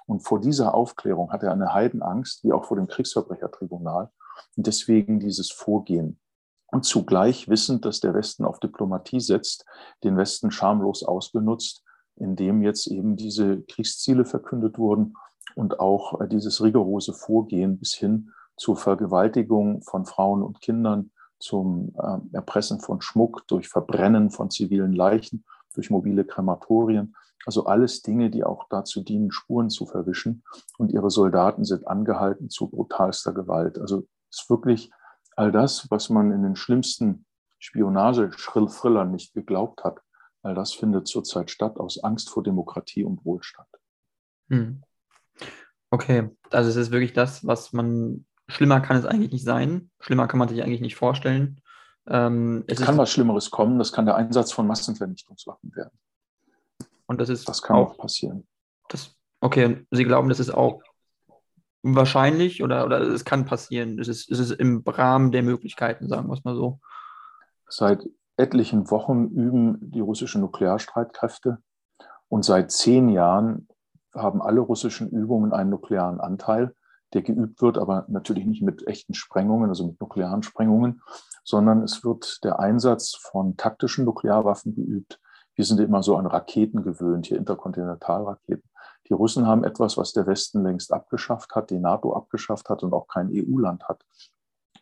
Und 0.06 0.22
vor 0.22 0.40
dieser 0.40 0.74
Aufklärung 0.74 1.32
hat 1.32 1.44
er 1.44 1.52
eine 1.52 1.74
Heidenangst, 1.74 2.44
wie 2.44 2.54
auch 2.54 2.66
vor 2.66 2.78
dem 2.78 2.88
Kriegsverbrechertribunal, 2.88 4.10
und 4.56 4.68
deswegen 4.68 5.20
dieses 5.20 5.52
Vorgehen. 5.52 6.20
Und 6.68 6.86
zugleich 6.86 7.48
wissend, 7.48 7.86
dass 7.86 8.02
der 8.02 8.14
Westen 8.14 8.46
auf 8.46 8.60
Diplomatie 8.60 9.22
setzt, 9.22 9.66
den 10.04 10.18
Westen 10.18 10.52
schamlos 10.52 11.04
ausgenutzt, 11.04 11.84
indem 12.18 12.62
jetzt 12.62 12.88
eben 12.88 13.16
diese 13.16 13.62
Kriegsziele 13.62 14.26
verkündet 14.26 14.78
wurden 14.78 15.16
und 15.56 15.80
auch 15.80 16.20
dieses 16.28 16.62
rigorose 16.62 17.14
Vorgehen 17.14 17.80
bis 17.80 17.94
hin 17.94 18.32
zur 18.58 18.76
Vergewaltigung 18.76 19.82
von 19.84 20.06
Frauen 20.06 20.44
und 20.44 20.62
Kindern, 20.62 21.12
zum 21.39 21.93
äh, 21.97 22.36
Erpressen 22.36 22.80
von 22.80 23.02
Schmuck, 23.02 23.47
durch 23.47 23.67
Verbrennen 23.67 24.32
von 24.32 24.50
zivilen 24.50 24.93
Leichen, 24.93 25.45
durch 25.73 25.89
mobile 25.89 26.26
Krematorien. 26.26 27.15
Also 27.45 27.65
alles 27.65 28.02
Dinge, 28.02 28.30
die 28.30 28.43
auch 28.43 28.67
dazu 28.69 29.04
dienen, 29.04 29.32
Spuren 29.32 29.69
zu 29.69 29.86
verwischen. 29.86 30.43
Und 30.78 30.91
ihre 30.91 31.10
Soldaten 31.10 31.63
sind 31.63 31.88
angehalten 31.88 32.50
zu 32.50 32.69
brutalster 32.69 33.34
Gewalt. 33.34 33.78
Also 33.78 34.08
es 34.30 34.41
ist 34.41 34.50
wirklich 34.50 34.91
all 35.36 35.52
das, 35.52 35.89
was 35.89 36.10
man 36.10 36.32
in 36.32 36.43
den 36.43 36.56
schlimmsten 36.56 37.26
Spionage-Thrillern 37.60 39.12
nicht 39.12 39.34
geglaubt 39.34 39.84
hat, 39.84 40.02
all 40.43 40.56
das 40.56 40.73
findet 40.73 41.08
zurzeit 41.08 41.50
statt 41.52 41.78
aus 41.78 42.04
Angst 42.04 42.30
vor 42.30 42.43
Demokratie 42.43 43.04
und 43.04 43.23
Wohlstand. 43.26 43.67
Hm. 44.50 44.84
Okay, 45.89 46.30
also 46.52 46.69
es 46.69 46.76
ist 46.76 46.91
wirklich 46.91 47.13
das, 47.13 47.45
was 47.45 47.73
man 47.73 48.26
Schlimmer 48.50 48.80
kann 48.80 48.98
es 48.98 49.06
eigentlich 49.06 49.32
nicht 49.32 49.46
sein. 49.46 49.90
Schlimmer 50.00 50.28
kann 50.28 50.40
man 50.40 50.48
sich 50.48 50.64
eigentlich 50.64 50.82
nicht 50.82 50.96
vorstellen. 50.96 51.62
Ähm, 52.08 52.64
es, 52.68 52.80
kann 52.80 52.98
was 52.98 53.12
Schlimmeres 53.12 53.52
kommen. 53.52 53.78
Das 53.78 53.92
kann 53.92 54.06
der 54.06 54.16
Einsatz 54.16 54.52
von 54.52 54.68
Massenvernichtungswaffen 54.68 55.76
werden. 55.76 55.98
Und 57.06 57.20
das 57.20 57.30
ist 57.30 57.48
das 57.48 57.62
kann 57.62 57.76
auch, 57.76 57.92
auch 57.92 57.98
passieren. 57.98 58.48
Das, 58.90 59.16
okay, 59.42 59.86
Sie 59.92 60.06
glauben, 60.06 60.30
das 60.30 60.40
ist 60.40 60.50
auch 60.50 60.82
wahrscheinlich 61.84 62.64
oder, 62.64 62.86
oder 62.86 63.02
es 63.02 63.26
kann 63.26 63.46
passieren. 63.46 64.00
Es 64.00 64.08
ist, 64.08 64.32
es 64.32 64.40
ist 64.40 64.52
im 64.52 64.84
Rahmen 64.86 65.32
der 65.32 65.44
Möglichkeiten, 65.44 66.08
sagen 66.08 66.28
wir 66.28 66.34
es 66.34 66.44
mal 66.44 66.56
so. 66.56 66.80
Seit 67.68 68.08
etlichen 68.38 68.90
Wochen 68.92 69.28
üben 69.28 69.78
die 69.82 70.00
russischen 70.00 70.42
Nuklearstreitkräfte 70.42 71.58
und 72.30 72.46
seit 72.46 72.72
zehn 72.72 73.10
Jahren 73.10 73.68
haben 74.14 74.42
alle 74.42 74.62
russischen 74.62 75.10
Übungen 75.10 75.54
einen 75.54 75.70
nuklearen 75.70 76.20
Anteil 76.20 76.74
der 77.13 77.22
geübt 77.22 77.62
wird, 77.62 77.78
aber 77.78 78.06
natürlich 78.10 78.46
nicht 78.46 78.62
mit 78.62 78.88
echten 78.88 79.13
Sprengungen, 79.13 79.70
also 79.70 79.88
mit 79.88 80.00
nuklearen 80.02 80.43
Sprengungen, 80.43 81.02
sondern 81.43 81.84
es 81.84 82.04
wird 82.04 82.43
der 82.43 82.60
Einsatz 82.60 83.15
von 83.15 83.56
taktischen 83.56 84.06
Nuklearwaffen 84.06 84.76
geübt. 84.76 85.20
Wir 85.56 85.65
sind 85.65 85.80
immer 85.80 86.04
so 86.04 86.17
an 86.17 86.28
Raketen 86.28 86.84
gewöhnt, 86.84 87.28
hier 87.28 87.38
Interkontinentalraketen. 87.38 88.70
Die 89.10 89.13
Russen 89.13 89.48
haben 89.48 89.63
etwas, 89.63 89.98
was 89.98 90.12
der 90.12 90.28
Westen 90.28 90.63
längst 90.63 90.91
abgeschafft 90.91 91.56
hat, 91.56 91.70
die 91.70 91.80
NATO 91.80 92.13
abgeschafft 92.13 92.70
hat 92.70 92.84
und 92.84 92.93
auch 92.93 93.08
kein 93.08 93.30
EU-Land 93.32 93.88
hat. 93.88 94.04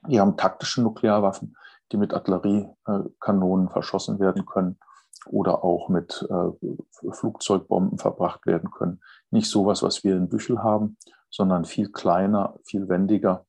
Die 0.08 0.20
haben 0.20 0.38
taktische 0.38 0.82
Nuklearwaffen, 0.82 1.56
die 1.92 1.98
mit 1.98 2.14
Artilleriekanonen 2.14 3.70
verschossen 3.70 4.20
werden 4.20 4.46
können 4.46 4.80
oder 5.28 5.64
auch 5.64 5.90
mit 5.90 6.28
äh, 6.30 7.12
Flugzeugbomben 7.12 7.98
verbracht 7.98 8.46
werden 8.46 8.72
können. 8.72 9.02
Nicht 9.32 9.50
sowas, 9.50 9.84
was 9.84 10.04
wir 10.04 10.16
in 10.16 10.30
Büchel 10.30 10.62
haben, 10.62 10.98
sondern 11.36 11.66
viel 11.66 11.92
kleiner, 11.92 12.58
viel 12.64 12.88
wendiger 12.88 13.46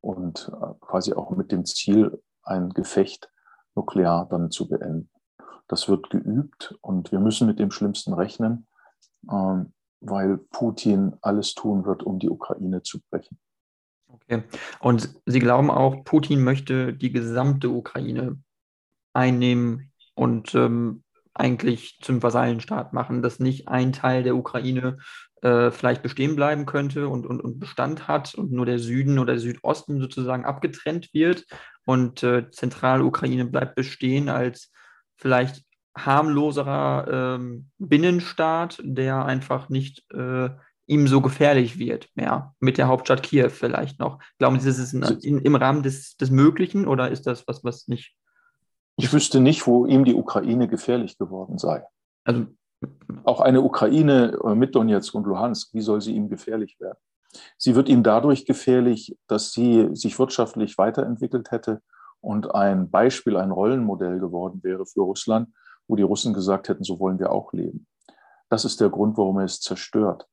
und 0.00 0.52
äh, 0.52 0.74
quasi 0.80 1.12
auch 1.14 1.30
mit 1.30 1.50
dem 1.50 1.64
Ziel, 1.64 2.22
ein 2.44 2.70
Gefecht 2.70 3.30
nuklear 3.74 4.28
dann 4.30 4.50
zu 4.50 4.68
beenden. 4.68 5.10
Das 5.66 5.88
wird 5.88 6.10
geübt 6.10 6.76
und 6.80 7.10
wir 7.10 7.18
müssen 7.20 7.46
mit 7.46 7.58
dem 7.58 7.70
Schlimmsten 7.70 8.12
rechnen, 8.12 8.66
ähm, 9.30 9.72
weil 10.00 10.36
Putin 10.36 11.16
alles 11.22 11.54
tun 11.54 11.84
wird, 11.86 12.02
um 12.02 12.18
die 12.18 12.30
Ukraine 12.30 12.82
zu 12.82 13.00
brechen. 13.10 13.38
Okay. 14.08 14.44
Und 14.80 15.14
Sie 15.26 15.40
glauben 15.40 15.70
auch, 15.70 16.04
Putin 16.04 16.44
möchte 16.44 16.92
die 16.92 17.10
gesamte 17.10 17.70
Ukraine 17.70 18.38
einnehmen 19.12 19.90
und 20.14 20.54
ähm, 20.54 21.03
eigentlich 21.34 21.98
zum 22.00 22.22
Vasallenstaat 22.22 22.92
machen, 22.92 23.22
dass 23.22 23.40
nicht 23.40 23.68
ein 23.68 23.92
Teil 23.92 24.22
der 24.22 24.36
Ukraine 24.36 24.98
äh, 25.42 25.70
vielleicht 25.70 26.02
bestehen 26.02 26.36
bleiben 26.36 26.64
könnte 26.64 27.08
und, 27.08 27.26
und, 27.26 27.40
und 27.40 27.58
Bestand 27.58 28.08
hat 28.08 28.34
und 28.34 28.52
nur 28.52 28.66
der 28.66 28.78
Süden 28.78 29.18
oder 29.18 29.34
der 29.34 29.40
Südosten 29.40 30.00
sozusagen 30.00 30.44
abgetrennt 30.44 31.12
wird 31.12 31.44
und 31.84 32.22
äh, 32.22 32.50
Zentralukraine 32.50 33.44
bleibt 33.46 33.74
bestehen 33.74 34.28
als 34.28 34.72
vielleicht 35.16 35.64
harmloserer 35.96 37.36
ähm, 37.36 37.70
Binnenstaat, 37.78 38.80
der 38.82 39.24
einfach 39.24 39.68
nicht 39.68 40.04
äh, 40.12 40.50
ihm 40.86 41.08
so 41.08 41.20
gefährlich 41.20 41.78
wird 41.78 42.08
mehr, 42.14 42.54
mit 42.60 42.78
der 42.78 42.88
Hauptstadt 42.88 43.22
Kiew 43.22 43.48
vielleicht 43.48 43.98
noch. 44.00 44.18
Glauben 44.38 44.60
Sie, 44.60 44.68
das 44.68 44.78
ist 44.78 44.92
in, 44.92 45.02
in, 45.02 45.38
im 45.40 45.54
Rahmen 45.56 45.82
des, 45.82 46.16
des 46.16 46.30
Möglichen 46.30 46.86
oder 46.86 47.10
ist 47.10 47.26
das 47.26 47.46
was, 47.46 47.64
was 47.64 47.88
nicht? 47.88 48.14
Ich 48.96 49.12
wüsste 49.12 49.40
nicht, 49.40 49.66
wo 49.66 49.86
ihm 49.86 50.04
die 50.04 50.14
Ukraine 50.14 50.68
gefährlich 50.68 51.18
geworden 51.18 51.58
sei. 51.58 51.84
Also 52.24 52.46
auch 53.24 53.40
eine 53.40 53.62
Ukraine 53.62 54.38
äh, 54.44 54.54
mit 54.54 54.74
Donetsk 54.74 55.14
und 55.14 55.26
Luhansk, 55.26 55.74
wie 55.74 55.80
soll 55.80 56.00
sie 56.00 56.14
ihm 56.14 56.28
gefährlich 56.28 56.78
werden? 56.78 56.98
Sie 57.58 57.74
wird 57.74 57.88
ihm 57.88 58.02
dadurch 58.02 58.46
gefährlich, 58.46 59.16
dass 59.26 59.52
sie 59.52 59.88
sich 59.92 60.18
wirtschaftlich 60.18 60.78
weiterentwickelt 60.78 61.50
hätte 61.50 61.82
und 62.20 62.54
ein 62.54 62.90
Beispiel, 62.90 63.36
ein 63.36 63.50
Rollenmodell 63.50 64.20
geworden 64.20 64.62
wäre 64.62 64.86
für 64.86 65.02
Russland, 65.02 65.48
wo 65.88 65.96
die 65.96 66.02
Russen 66.02 66.32
gesagt 66.32 66.68
hätten, 66.68 66.84
so 66.84 67.00
wollen 67.00 67.18
wir 67.18 67.32
auch 67.32 67.52
leben. 67.52 67.86
Das 68.48 68.64
ist 68.64 68.80
der 68.80 68.90
Grund, 68.90 69.16
warum 69.16 69.38
er 69.38 69.46
es 69.46 69.60
zerstört. 69.60 70.28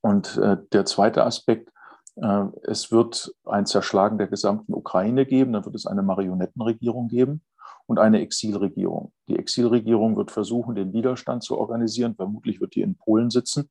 Und 0.00 0.36
äh, 0.38 0.56
der 0.72 0.84
zweite 0.86 1.24
Aspekt, 1.24 1.70
äh, 2.16 2.46
es 2.64 2.90
wird 2.90 3.32
ein 3.44 3.66
Zerschlagen 3.66 4.18
der 4.18 4.26
gesamten 4.26 4.74
Ukraine 4.74 5.26
geben, 5.26 5.52
dann 5.52 5.64
wird 5.64 5.76
es 5.76 5.86
eine 5.86 6.02
Marionettenregierung 6.02 7.06
geben 7.06 7.42
und 7.90 7.98
eine 7.98 8.20
Exilregierung. 8.20 9.12
Die 9.26 9.36
Exilregierung 9.36 10.16
wird 10.16 10.30
versuchen, 10.30 10.76
den 10.76 10.92
Widerstand 10.92 11.42
zu 11.42 11.58
organisieren. 11.58 12.14
Vermutlich 12.14 12.60
wird 12.60 12.76
die 12.76 12.82
in 12.82 12.94
Polen 12.94 13.30
sitzen. 13.30 13.68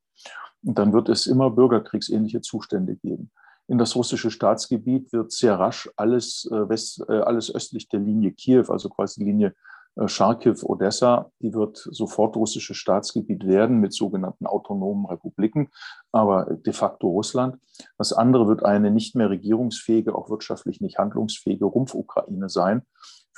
Und 0.62 0.77
dann 0.77 0.91
wird 0.91 1.08
es 1.08 1.25
immer 1.25 1.49
bürgerkriegsähnliche 1.49 2.41
Zustände 2.41 2.97
geben. 2.97 3.32
In 3.67 3.77
das 3.77 3.95
russische 3.95 4.29
Staatsgebiet 4.29 5.13
wird 5.13 5.32
sehr 5.32 5.58
rasch 5.58 5.89
alles, 5.95 6.49
äh, 6.51 6.67
West, 6.67 7.01
äh, 7.08 7.13
alles 7.13 7.55
östlich 7.55 7.88
der 7.88 8.01
Linie 8.01 8.34
Kiew, 8.34 8.65
also 8.67 8.89
quasi 8.89 9.21
die 9.21 9.27
Linie 9.27 9.55
äh, 9.95 10.10
Charkiw, 10.10 10.55
Odessa, 10.63 11.32
die 11.39 11.53
wird 11.53 11.77
sofort 11.77 12.36
russisches 12.36 12.75
Staatsgebiet 12.75 13.47
werden 13.47 13.77
mit 13.77 13.93
sogenannten 13.93 14.47
autonomen 14.47 15.05
Republiken, 15.05 15.69
aber 16.12 16.58
de 16.58 16.73
facto 16.73 17.08
Russland. 17.08 17.55
Das 17.97 18.12
andere 18.12 18.49
wird 18.49 18.65
eine 18.65 18.91
nicht 18.91 19.15
mehr 19.15 19.29
regierungsfähige, 19.29 20.13
auch 20.13 20.29
wirtschaftlich 20.29 20.82
nicht 20.82 20.97
handlungsfähige 20.97 21.63
Rumpfukraine 21.63 22.49
sein, 22.49 22.82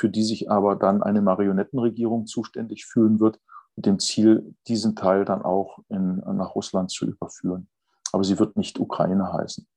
für 0.01 0.09
die 0.09 0.23
sich 0.23 0.49
aber 0.49 0.75
dann 0.75 1.03
eine 1.03 1.21
Marionettenregierung 1.21 2.25
zuständig 2.25 2.87
fühlen 2.87 3.19
wird, 3.19 3.39
mit 3.75 3.85
dem 3.85 3.99
Ziel, 3.99 4.55
diesen 4.67 4.95
Teil 4.95 5.25
dann 5.25 5.43
auch 5.43 5.77
in, 5.89 6.15
nach 6.17 6.55
Russland 6.55 6.89
zu 6.89 7.05
überführen. 7.05 7.69
Aber 8.11 8.23
sie 8.23 8.39
wird 8.39 8.57
nicht 8.57 8.79
Ukraine 8.79 9.31
heißen. 9.31 9.67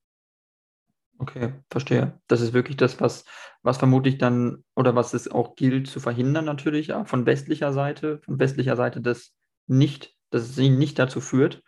Okay, 1.19 1.53
verstehe. 1.71 2.19
Das 2.27 2.41
ist 2.41 2.55
wirklich 2.55 2.79
das, 2.79 3.03
was, 3.03 3.27
was 3.63 3.77
vermutlich 3.77 4.17
dann 4.17 4.65
oder 4.75 4.97
was 4.97 5.13
es 5.13 5.31
auch 5.31 5.57
gilt 5.57 5.89
zu 5.89 6.01
verhindern, 6.01 6.47
natürlich, 6.47 6.87
ja, 6.87 7.05
von 7.05 7.27
westlicher 7.27 7.75
Seite, 7.75 8.23
von 8.25 8.39
westlicher 8.39 8.77
Seite, 8.77 9.03
dass 9.03 9.35
nicht, 9.67 10.17
dass 10.31 10.49
es 10.49 10.57
nicht 10.57 10.99
dazu 10.99 11.21
führt. 11.21 11.63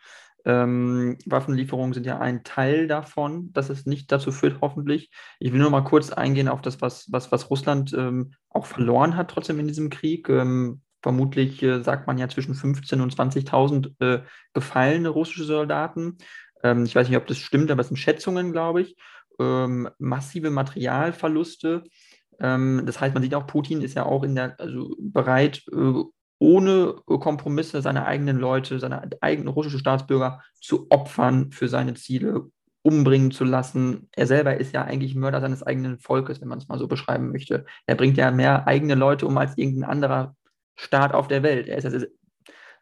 Ähm, 0.46 1.18
Waffenlieferungen 1.26 1.92
sind 1.92 2.06
ja 2.06 2.18
ein 2.18 2.44
Teil 2.44 2.86
davon, 2.86 3.52
dass 3.52 3.68
es 3.68 3.84
nicht 3.84 4.10
dazu 4.10 4.32
führt, 4.32 4.60
hoffentlich. 4.62 5.10
Ich 5.38 5.52
will 5.52 5.60
nur 5.60 5.70
mal 5.70 5.84
kurz 5.84 6.10
eingehen 6.10 6.48
auf 6.48 6.62
das, 6.62 6.80
was, 6.80 7.10
was, 7.10 7.30
was 7.30 7.50
Russland 7.50 7.92
ähm, 7.92 8.32
auch 8.48 8.64
verloren 8.64 9.16
hat, 9.16 9.30
trotzdem 9.30 9.58
in 9.58 9.68
diesem 9.68 9.90
Krieg. 9.90 10.28
Ähm, 10.28 10.80
vermutlich 11.02 11.62
äh, 11.62 11.82
sagt 11.82 12.06
man 12.06 12.16
ja 12.16 12.28
zwischen 12.28 12.54
15.000 12.54 13.02
und 13.02 13.14
20.000 13.14 14.00
äh, 14.00 14.22
gefallene 14.54 15.08
russische 15.10 15.44
Soldaten. 15.44 16.16
Ähm, 16.62 16.84
ich 16.84 16.96
weiß 16.96 17.08
nicht, 17.08 17.18
ob 17.18 17.26
das 17.26 17.38
stimmt, 17.38 17.70
aber 17.70 17.82
es 17.82 17.88
sind 17.88 17.98
Schätzungen, 17.98 18.52
glaube 18.52 18.82
ich 18.82 18.96
ähm, 19.38 19.88
massive 19.98 20.50
Materialverluste. 20.50 21.84
Ähm, 22.40 22.82
das 22.84 23.00
heißt, 23.00 23.14
man 23.14 23.22
sieht 23.22 23.34
auch, 23.34 23.46
Putin 23.46 23.82
ist 23.82 23.94
ja 23.94 24.04
auch 24.04 24.22
in 24.22 24.34
der, 24.34 24.58
also 24.60 24.94
bereit, 24.98 25.62
äh, 25.72 26.02
ohne 26.38 26.94
Kompromisse 27.06 27.82
seine 27.82 28.06
eigenen 28.06 28.38
Leute, 28.38 28.78
seine 28.78 29.08
eigenen 29.20 29.48
russischen 29.48 29.80
Staatsbürger 29.80 30.42
zu 30.60 30.86
opfern 30.90 31.50
für 31.50 31.68
seine 31.68 31.94
Ziele, 31.94 32.50
umbringen 32.82 33.30
zu 33.30 33.44
lassen. 33.44 34.08
Er 34.12 34.26
selber 34.26 34.56
ist 34.56 34.72
ja 34.72 34.84
eigentlich 34.84 35.14
Mörder 35.14 35.40
seines 35.40 35.62
eigenen 35.62 35.98
Volkes, 35.98 36.40
wenn 36.40 36.48
man 36.48 36.58
es 36.58 36.68
mal 36.68 36.78
so 36.78 36.86
beschreiben 36.86 37.32
möchte. 37.32 37.64
Er 37.86 37.96
bringt 37.96 38.16
ja 38.16 38.30
mehr 38.30 38.66
eigene 38.66 38.94
Leute 38.94 39.26
um 39.26 39.36
als 39.38 39.56
irgendein 39.58 39.90
anderer 39.90 40.36
Staat 40.76 41.14
auf 41.14 41.26
der 41.26 41.42
Welt. 41.42 41.68
Er 41.68 41.78
ist 41.78 41.84
ja 41.84 42.06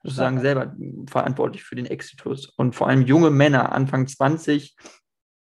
sozusagen 0.03 0.41
selber 0.41 0.75
verantwortlich 1.09 1.65
für 1.65 1.77
den 1.77 1.87
Exitus. 1.87 2.47
Und 2.57 2.75
vor 2.75 2.89
allem 2.89 3.03
junge 3.03 3.31
Männer, 3.31 3.73
Anfang 3.73 4.07
20, 4.07 4.77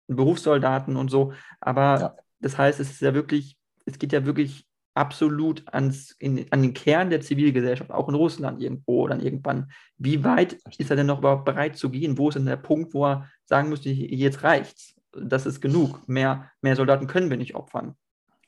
Berufssoldaten 0.08 0.96
und 0.96 1.10
so. 1.10 1.34
Aber 1.60 2.00
ja. 2.00 2.16
das 2.40 2.56
heißt, 2.56 2.80
es 2.80 2.90
ist 2.90 3.02
ja 3.02 3.12
wirklich, 3.12 3.58
es 3.84 3.98
geht 3.98 4.12
ja 4.12 4.24
wirklich 4.24 4.66
absolut 4.96 5.62
ans, 5.72 6.12
in, 6.18 6.46
an 6.50 6.62
den 6.62 6.74
Kern 6.74 7.10
der 7.10 7.20
Zivilgesellschaft, 7.20 7.90
auch 7.90 8.08
in 8.08 8.14
Russland 8.14 8.60
irgendwo 8.60 9.06
dann 9.06 9.20
irgendwann. 9.20 9.70
Wie 9.98 10.24
weit 10.24 10.54
ist 10.78 10.90
er 10.90 10.96
denn 10.96 11.06
noch 11.06 11.18
überhaupt 11.18 11.44
bereit 11.44 11.76
zu 11.76 11.90
gehen? 11.90 12.18
Wo 12.18 12.28
ist 12.28 12.34
denn 12.34 12.46
der 12.46 12.56
Punkt, 12.56 12.94
wo 12.94 13.06
er 13.06 13.28
sagen 13.44 13.68
müsste, 13.68 13.90
jetzt 13.90 14.42
reicht's? 14.42 14.94
Das 15.12 15.46
ist 15.46 15.60
genug. 15.60 16.08
Mehr, 16.08 16.50
mehr 16.62 16.76
Soldaten 16.76 17.06
können 17.06 17.30
wir 17.30 17.36
nicht 17.36 17.54
opfern. 17.54 17.94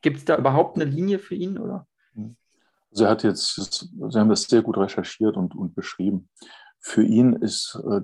Gibt 0.02 0.18
es 0.18 0.24
da 0.24 0.36
überhaupt 0.36 0.76
eine 0.76 0.84
Linie 0.84 1.18
für 1.18 1.34
ihn? 1.34 1.58
Oder? 1.58 1.86
Also 2.90 3.04
er 3.04 3.10
hat 3.10 3.22
jetzt, 3.22 3.54
Sie 3.54 4.18
haben 4.18 4.28
das 4.28 4.44
sehr 4.44 4.62
gut 4.62 4.78
recherchiert 4.78 5.36
und, 5.36 5.54
und 5.54 5.74
beschrieben. 5.74 6.28
Für 6.80 7.02
ihn 7.02 7.34
ist 7.34 7.78
äh, 7.86 8.00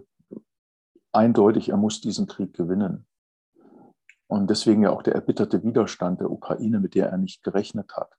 eindeutig, 1.12 1.70
er 1.70 1.76
muss 1.76 2.00
diesen 2.00 2.26
Krieg 2.26 2.54
gewinnen. 2.54 3.06
Und 4.26 4.50
deswegen 4.50 4.82
ja 4.82 4.90
auch 4.90 5.02
der 5.02 5.14
erbitterte 5.14 5.62
Widerstand 5.62 6.20
der 6.20 6.30
Ukraine, 6.30 6.80
mit 6.80 6.94
der 6.94 7.08
er 7.08 7.18
nicht 7.18 7.42
gerechnet 7.42 7.96
hat. 7.96 8.10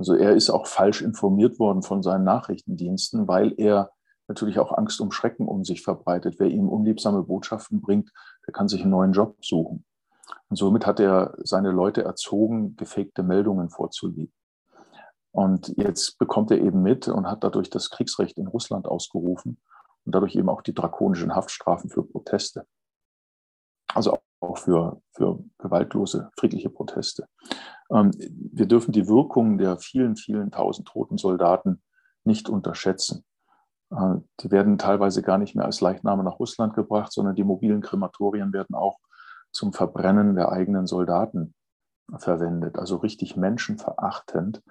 Also 0.00 0.14
er 0.14 0.32
ist 0.34 0.48
auch 0.48 0.66
falsch 0.66 1.02
informiert 1.02 1.58
worden 1.58 1.82
von 1.82 2.02
seinen 2.02 2.24
Nachrichtendiensten, 2.24 3.28
weil 3.28 3.52
er 3.58 3.92
natürlich 4.28 4.58
auch 4.58 4.72
Angst 4.72 4.98
um 5.02 5.12
Schrecken 5.12 5.46
um 5.46 5.62
sich 5.62 5.82
verbreitet. 5.82 6.36
Wer 6.38 6.46
ihm 6.46 6.70
unliebsame 6.70 7.22
Botschaften 7.22 7.82
bringt, 7.82 8.10
der 8.46 8.54
kann 8.54 8.66
sich 8.66 8.80
einen 8.80 8.92
neuen 8.92 9.12
Job 9.12 9.36
suchen. 9.44 9.84
Und 10.48 10.56
somit 10.56 10.86
hat 10.86 11.00
er 11.00 11.34
seine 11.44 11.70
Leute 11.70 12.02
erzogen, 12.02 12.76
gefakte 12.76 13.22
Meldungen 13.22 13.68
vorzulegen. 13.68 14.32
Und 15.32 15.76
jetzt 15.76 16.18
bekommt 16.18 16.50
er 16.50 16.62
eben 16.62 16.80
mit 16.82 17.06
und 17.06 17.26
hat 17.26 17.44
dadurch 17.44 17.68
das 17.68 17.90
Kriegsrecht 17.90 18.38
in 18.38 18.46
Russland 18.46 18.88
ausgerufen 18.88 19.60
und 20.06 20.14
dadurch 20.14 20.34
eben 20.34 20.48
auch 20.48 20.62
die 20.62 20.74
drakonischen 20.74 21.34
Haftstrafen 21.34 21.90
für 21.90 22.04
Proteste. 22.04 22.64
Also 23.92 24.16
auch 24.40 24.56
für, 24.56 25.02
für 25.12 25.44
gewaltlose, 25.58 26.30
friedliche 26.38 26.70
Proteste. 26.70 27.28
Ähm, 27.92 28.10
wir 28.52 28.66
dürfen 28.66 28.92
die 28.92 29.08
Wirkung 29.08 29.58
der 29.58 29.78
vielen, 29.78 30.16
vielen 30.16 30.50
tausend 30.50 30.88
toten 30.88 31.18
Soldaten 31.18 31.82
nicht 32.24 32.48
unterschätzen. 32.48 33.24
Äh, 33.90 34.16
die 34.40 34.50
werden 34.50 34.78
teilweise 34.78 35.22
gar 35.22 35.38
nicht 35.38 35.54
mehr 35.54 35.64
als 35.64 35.80
Leichname 35.80 36.24
nach 36.24 36.38
Russland 36.38 36.74
gebracht, 36.74 37.12
sondern 37.12 37.34
die 37.34 37.44
mobilen 37.44 37.80
Krematorien 37.80 38.52
werden 38.52 38.74
auch 38.74 38.98
zum 39.52 39.72
Verbrennen 39.72 40.36
der 40.36 40.52
eigenen 40.52 40.86
Soldaten 40.86 41.54
verwendet. 42.18 42.78
Also 42.78 42.96
richtig 42.96 43.36
menschenverachtend. 43.36 44.62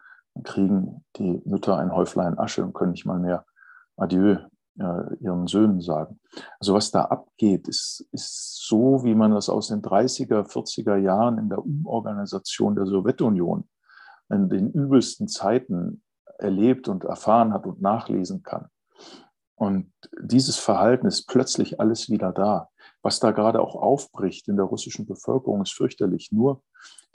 Kriegen 0.44 1.04
die 1.18 1.42
Mütter 1.44 1.78
ein 1.78 1.94
Häuflein 1.94 2.38
Asche 2.38 2.64
und 2.64 2.74
können 2.74 2.92
nicht 2.92 3.06
mal 3.06 3.20
mehr 3.20 3.46
Adieu 3.98 4.38
äh, 4.78 5.16
ihren 5.20 5.48
Söhnen 5.48 5.82
sagen. 5.82 6.20
Also 6.60 6.74
was 6.74 6.92
da 6.92 7.06
abgeht, 7.06 7.68
ist, 7.68 8.08
ist 8.12 8.68
so, 8.68 9.04
wie 9.04 9.16
man 9.16 9.32
das 9.32 9.50
aus 9.50 9.70
den 9.70 9.82
30er, 9.82 10.48
40er 10.48 10.98
Jahren 10.98 11.38
in 11.38 11.50
der 11.50 11.60
Umorganisation 11.60 12.76
der 12.76 12.86
Sowjetunion 12.86 13.68
in 14.30 14.50
den 14.50 14.72
übelsten 14.72 15.28
Zeiten 15.28 16.04
erlebt 16.38 16.88
und 16.88 17.04
erfahren 17.04 17.54
hat 17.54 17.66
und 17.66 17.82
nachlesen 17.82 18.44
kann. 18.44 18.68
Und 19.56 19.92
dieses 20.22 20.58
Verhalten 20.58 21.06
ist 21.06 21.28
plötzlich 21.28 21.82
alles 21.82 22.10
wieder 22.10 22.32
da. 22.32 22.70
Was 23.02 23.20
da 23.20 23.32
gerade 23.32 23.62
auch 23.62 23.76
aufbricht 23.76 24.48
in 24.48 24.56
der 24.56 24.66
russischen 24.66 25.06
Bevölkerung, 25.06 25.62
ist 25.62 25.74
fürchterlich. 25.74 26.32
Nur, 26.32 26.64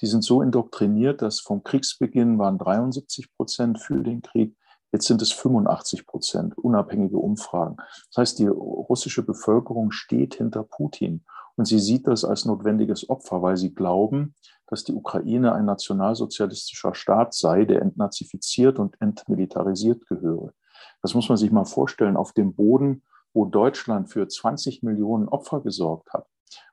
die 0.03 0.07
sind 0.07 0.25
so 0.25 0.43
indoktriniert, 0.43 1.23
dass 1.23 1.40
vom 1.40 1.62
Kriegsbeginn 1.62 2.38
waren 2.38 2.59
73 2.59 3.35
Prozent 3.35 3.81
für 3.81 4.03
den 4.03 4.21
Krieg, 4.21 4.55
Jetzt 4.95 5.09
sind 5.09 5.21
es 5.23 5.33
85 5.33 6.07
Prozent, 6.07 6.57
unabhängige 6.57 7.19
Umfragen. 7.19 7.79
Das 8.11 8.17
heißt, 8.19 8.39
die 8.39 8.47
russische 8.47 9.25
Bevölkerung 9.25 9.91
steht 9.91 10.37
hinter 10.37 10.63
Putin 10.63 11.25
und 11.57 11.65
sie 11.65 11.81
sieht 11.81 12.07
das 12.07 12.25
als 12.25 12.45
notwendiges 12.45 13.11
Opfer, 13.11 13.43
weil 13.43 13.57
sie 13.57 13.75
glauben, 13.75 14.37
dass 14.69 14.85
die 14.85 14.93
Ukraine 14.93 15.53
ein 15.53 15.65
nationalsozialistischer 15.65 16.95
Staat 16.95 17.35
sei, 17.35 17.65
der 17.65 17.83
entnazifiziert 17.83 18.79
und 18.79 18.95
entmilitarisiert 19.01 20.07
gehöre. 20.07 20.53
Das 21.03 21.13
muss 21.13 21.29
man 21.29 21.39
sich 21.39 21.51
mal 21.51 21.65
vorstellen, 21.65 22.17
auf 22.17 22.33
dem 22.33 22.55
Boden, 22.55 23.03
wo 23.33 23.47
Deutschland 23.47 24.13
für 24.13 24.29
20 24.29 24.85
Millionen 24.85 25.27
Opfer 25.27 25.61
gesorgt 25.61 26.13
hat, 26.13 26.29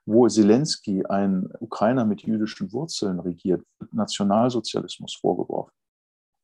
wo 0.06 0.28
Zelensky, 0.28 1.04
ein 1.06 1.50
Ukrainer 1.58 2.04
mit 2.04 2.22
jüdischen 2.22 2.72
Wurzeln 2.72 3.18
regiert, 3.18 3.64
Nationalsozialismus 3.90 5.16
vorgeworfen. 5.20 5.72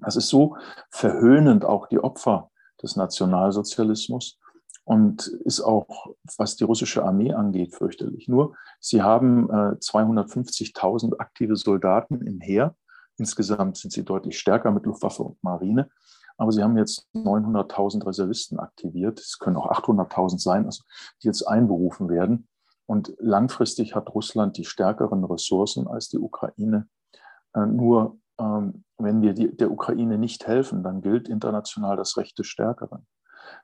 Das 0.00 0.16
ist 0.16 0.28
so 0.28 0.56
verhöhnend 0.90 1.64
auch 1.64 1.88
die 1.88 1.98
Opfer 1.98 2.50
des 2.82 2.96
Nationalsozialismus 2.96 4.38
und 4.84 5.26
ist 5.26 5.60
auch, 5.60 6.14
was 6.38 6.56
die 6.56 6.64
russische 6.64 7.04
Armee 7.04 7.34
angeht, 7.34 7.74
fürchterlich. 7.74 8.26
Nur, 8.28 8.54
sie 8.80 9.02
haben 9.02 9.50
äh, 9.50 9.76
250.000 9.76 11.18
aktive 11.18 11.56
Soldaten 11.56 12.22
im 12.22 12.40
Heer. 12.40 12.74
Insgesamt 13.18 13.76
sind 13.76 13.92
sie 13.92 14.04
deutlich 14.04 14.38
stärker 14.38 14.70
mit 14.70 14.86
Luftwaffe 14.86 15.22
und 15.24 15.42
Marine. 15.42 15.90
Aber 16.38 16.52
sie 16.52 16.62
haben 16.62 16.78
jetzt 16.78 17.06
900.000 17.14 18.06
Reservisten 18.06 18.60
aktiviert. 18.60 19.18
Es 19.18 19.38
können 19.38 19.56
auch 19.56 19.70
800.000 19.70 20.38
sein, 20.38 20.64
also 20.64 20.84
die 21.22 21.26
jetzt 21.26 21.42
einberufen 21.42 22.08
werden. 22.08 22.48
Und 22.86 23.14
langfristig 23.18 23.94
hat 23.94 24.14
Russland 24.14 24.56
die 24.56 24.64
stärkeren 24.64 25.22
Ressourcen 25.24 25.86
als 25.86 26.08
die 26.08 26.18
Ukraine. 26.18 26.88
Äh, 27.52 27.66
nur 27.66 28.18
wenn 28.38 29.22
wir 29.22 29.32
die, 29.32 29.56
der 29.56 29.70
Ukraine 29.70 30.18
nicht 30.18 30.46
helfen, 30.46 30.82
dann 30.82 31.00
gilt 31.00 31.28
international 31.28 31.96
das 31.96 32.16
Recht 32.16 32.38
des 32.38 32.46
Stärkeren. 32.46 33.06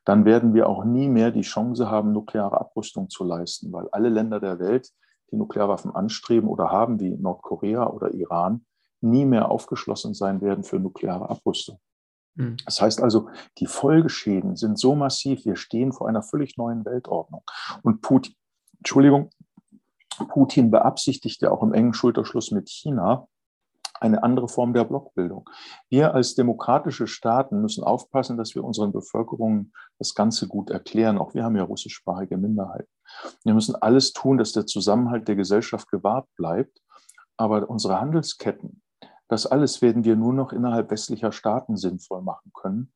Dann 0.04 0.24
werden 0.24 0.54
wir 0.54 0.68
auch 0.68 0.84
nie 0.84 1.08
mehr 1.08 1.30
die 1.30 1.42
Chance 1.42 1.90
haben, 1.90 2.12
nukleare 2.12 2.60
Abrüstung 2.60 3.08
zu 3.10 3.24
leisten, 3.24 3.72
weil 3.72 3.88
alle 3.92 4.08
Länder 4.08 4.40
der 4.40 4.58
Welt, 4.58 4.90
die 5.30 5.36
Nuklearwaffen 5.36 5.94
anstreben 5.94 6.48
oder 6.48 6.70
haben, 6.70 7.00
wie 7.00 7.10
Nordkorea 7.10 7.86
oder 7.88 8.12
Iran, 8.14 8.64
nie 9.00 9.24
mehr 9.24 9.50
aufgeschlossen 9.50 10.14
sein 10.14 10.40
werden 10.40 10.64
für 10.64 10.78
nukleare 10.78 11.28
Abrüstung. 11.28 11.78
Hm. 12.36 12.56
Das 12.64 12.80
heißt 12.80 13.02
also, 13.02 13.28
die 13.58 13.66
Folgeschäden 13.66 14.56
sind 14.56 14.78
so 14.78 14.94
massiv, 14.94 15.44
wir 15.44 15.56
stehen 15.56 15.92
vor 15.92 16.08
einer 16.08 16.22
völlig 16.22 16.56
neuen 16.56 16.84
Weltordnung. 16.84 17.42
Und 17.82 18.00
Putin, 18.00 18.34
Entschuldigung, 18.78 19.30
Putin 20.28 20.70
beabsichtigt 20.70 21.42
ja 21.42 21.50
auch 21.50 21.62
im 21.62 21.74
engen 21.74 21.94
Schulterschluss 21.94 22.50
mit 22.50 22.68
China 22.68 23.28
eine 24.00 24.22
andere 24.22 24.48
Form 24.48 24.74
der 24.74 24.84
Blockbildung. 24.84 25.48
Wir 25.88 26.14
als 26.14 26.34
demokratische 26.34 27.06
Staaten 27.06 27.60
müssen 27.60 27.84
aufpassen, 27.84 28.36
dass 28.36 28.54
wir 28.54 28.64
unseren 28.64 28.92
Bevölkerungen 28.92 29.72
das 29.98 30.14
Ganze 30.14 30.48
gut 30.48 30.70
erklären. 30.70 31.18
Auch 31.18 31.34
wir 31.34 31.44
haben 31.44 31.56
ja 31.56 31.62
russischsprachige 31.62 32.36
Minderheiten. 32.36 32.88
Wir 33.44 33.54
müssen 33.54 33.76
alles 33.76 34.12
tun, 34.12 34.38
dass 34.38 34.52
der 34.52 34.66
Zusammenhalt 34.66 35.28
der 35.28 35.36
Gesellschaft 35.36 35.90
gewahrt 35.90 36.28
bleibt. 36.36 36.80
Aber 37.36 37.68
unsere 37.68 38.00
Handelsketten, 38.00 38.82
das 39.28 39.46
alles 39.46 39.82
werden 39.82 40.04
wir 40.04 40.16
nur 40.16 40.32
noch 40.32 40.52
innerhalb 40.52 40.90
westlicher 40.90 41.32
Staaten 41.32 41.76
sinnvoll 41.76 42.22
machen 42.22 42.52
können, 42.54 42.92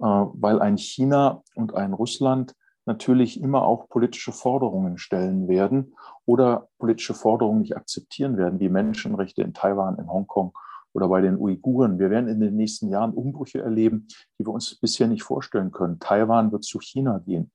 äh, 0.00 0.04
weil 0.04 0.60
ein 0.60 0.76
China 0.76 1.42
und 1.54 1.74
ein 1.74 1.92
Russland 1.92 2.54
natürlich 2.88 3.40
immer 3.40 3.62
auch 3.62 3.88
politische 3.88 4.32
Forderungen 4.32 4.98
stellen 4.98 5.46
werden 5.46 5.94
oder 6.24 6.68
politische 6.78 7.14
Forderungen 7.14 7.60
nicht 7.60 7.76
akzeptieren 7.76 8.36
werden, 8.36 8.58
wie 8.58 8.68
Menschenrechte 8.68 9.42
in 9.42 9.54
Taiwan, 9.54 9.98
in 9.98 10.10
Hongkong 10.10 10.52
oder 10.92 11.08
bei 11.08 11.20
den 11.20 11.36
Uiguren. 11.36 12.00
Wir 12.00 12.10
werden 12.10 12.28
in 12.28 12.40
den 12.40 12.56
nächsten 12.56 12.88
Jahren 12.88 13.12
Umbrüche 13.12 13.60
erleben, 13.60 14.08
die 14.38 14.44
wir 14.44 14.52
uns 14.52 14.74
bisher 14.80 15.06
nicht 15.06 15.22
vorstellen 15.22 15.70
können. 15.70 16.00
Taiwan 16.00 16.50
wird 16.50 16.64
zu 16.64 16.80
China 16.80 17.18
gehen. 17.18 17.52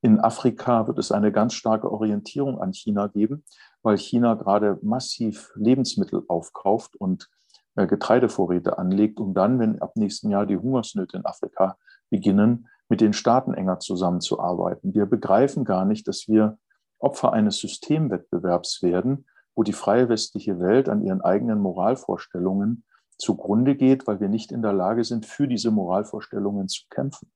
In 0.00 0.20
Afrika 0.20 0.86
wird 0.86 0.98
es 0.98 1.12
eine 1.12 1.32
ganz 1.32 1.54
starke 1.54 1.90
Orientierung 1.90 2.60
an 2.60 2.72
China 2.72 3.08
geben, 3.08 3.44
weil 3.82 3.98
China 3.98 4.34
gerade 4.34 4.78
massiv 4.80 5.50
Lebensmittel 5.56 6.22
aufkauft 6.28 6.94
und 6.96 7.28
äh, 7.74 7.86
Getreidevorräte 7.86 8.78
anlegt, 8.78 9.18
um 9.18 9.34
dann, 9.34 9.58
wenn 9.58 9.82
ab 9.82 9.96
nächsten 9.96 10.30
Jahr 10.30 10.46
die 10.46 10.56
Hungersnöte 10.56 11.16
in 11.16 11.26
Afrika 11.26 11.76
beginnen, 12.10 12.68
mit 12.88 13.00
den 13.00 13.12
Staaten 13.12 13.54
enger 13.54 13.80
zusammenzuarbeiten. 13.80 14.94
Wir 14.94 15.06
begreifen 15.06 15.64
gar 15.64 15.84
nicht, 15.84 16.08
dass 16.08 16.28
wir 16.28 16.58
Opfer 16.98 17.32
eines 17.32 17.58
Systemwettbewerbs 17.58 18.82
werden, 18.82 19.26
wo 19.54 19.62
die 19.62 19.72
freie 19.72 20.08
westliche 20.08 20.60
Welt 20.60 20.88
an 20.88 21.02
ihren 21.02 21.20
eigenen 21.20 21.60
Moralvorstellungen 21.60 22.84
zugrunde 23.18 23.74
geht, 23.74 24.06
weil 24.06 24.20
wir 24.20 24.28
nicht 24.28 24.52
in 24.52 24.62
der 24.62 24.72
Lage 24.72 25.04
sind, 25.04 25.26
für 25.26 25.48
diese 25.48 25.70
Moralvorstellungen 25.70 26.68
zu 26.68 26.84
kämpfen. 26.90 27.30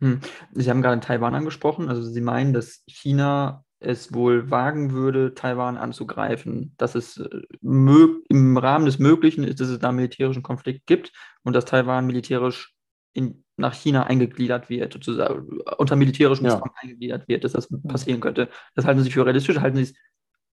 Hm. 0.00 0.20
Sie 0.52 0.70
haben 0.70 0.82
gerade 0.82 1.00
Taiwan 1.00 1.34
angesprochen. 1.34 1.88
Also 1.88 2.02
Sie 2.02 2.20
meinen, 2.20 2.52
dass 2.52 2.82
China 2.86 3.64
es 3.80 4.12
wohl 4.12 4.50
wagen 4.50 4.92
würde, 4.92 5.34
Taiwan 5.34 5.76
anzugreifen, 5.76 6.74
dass 6.78 6.94
es 6.94 7.18
äh, 7.18 7.42
im 7.60 8.56
Rahmen 8.56 8.86
des 8.86 8.98
Möglichen 8.98 9.44
ist, 9.44 9.60
dass 9.60 9.68
es 9.68 9.78
da 9.78 9.88
einen 9.88 9.96
militärischen 9.96 10.42
Konflikt 10.42 10.86
gibt 10.86 11.12
und 11.44 11.52
dass 11.52 11.64
Taiwan 11.64 12.06
militärisch 12.06 12.74
in, 13.12 13.44
nach 13.58 13.74
China 13.74 14.04
eingegliedert 14.04 14.70
wird, 14.70 14.92
sozusagen 14.92 15.60
unter 15.78 15.96
militärischen 15.96 16.46
ja. 16.46 16.58
Zwang 16.58 16.70
eingegliedert 16.76 17.28
wird, 17.28 17.44
dass 17.44 17.52
das 17.52 17.68
passieren 17.86 18.20
könnte. 18.20 18.48
Das 18.74 18.84
halten 18.84 19.02
Sie 19.02 19.10
für 19.10 19.26
realistisch? 19.26 19.58
Halten 19.58 19.76
Sie 19.76 19.82
es, 19.82 19.94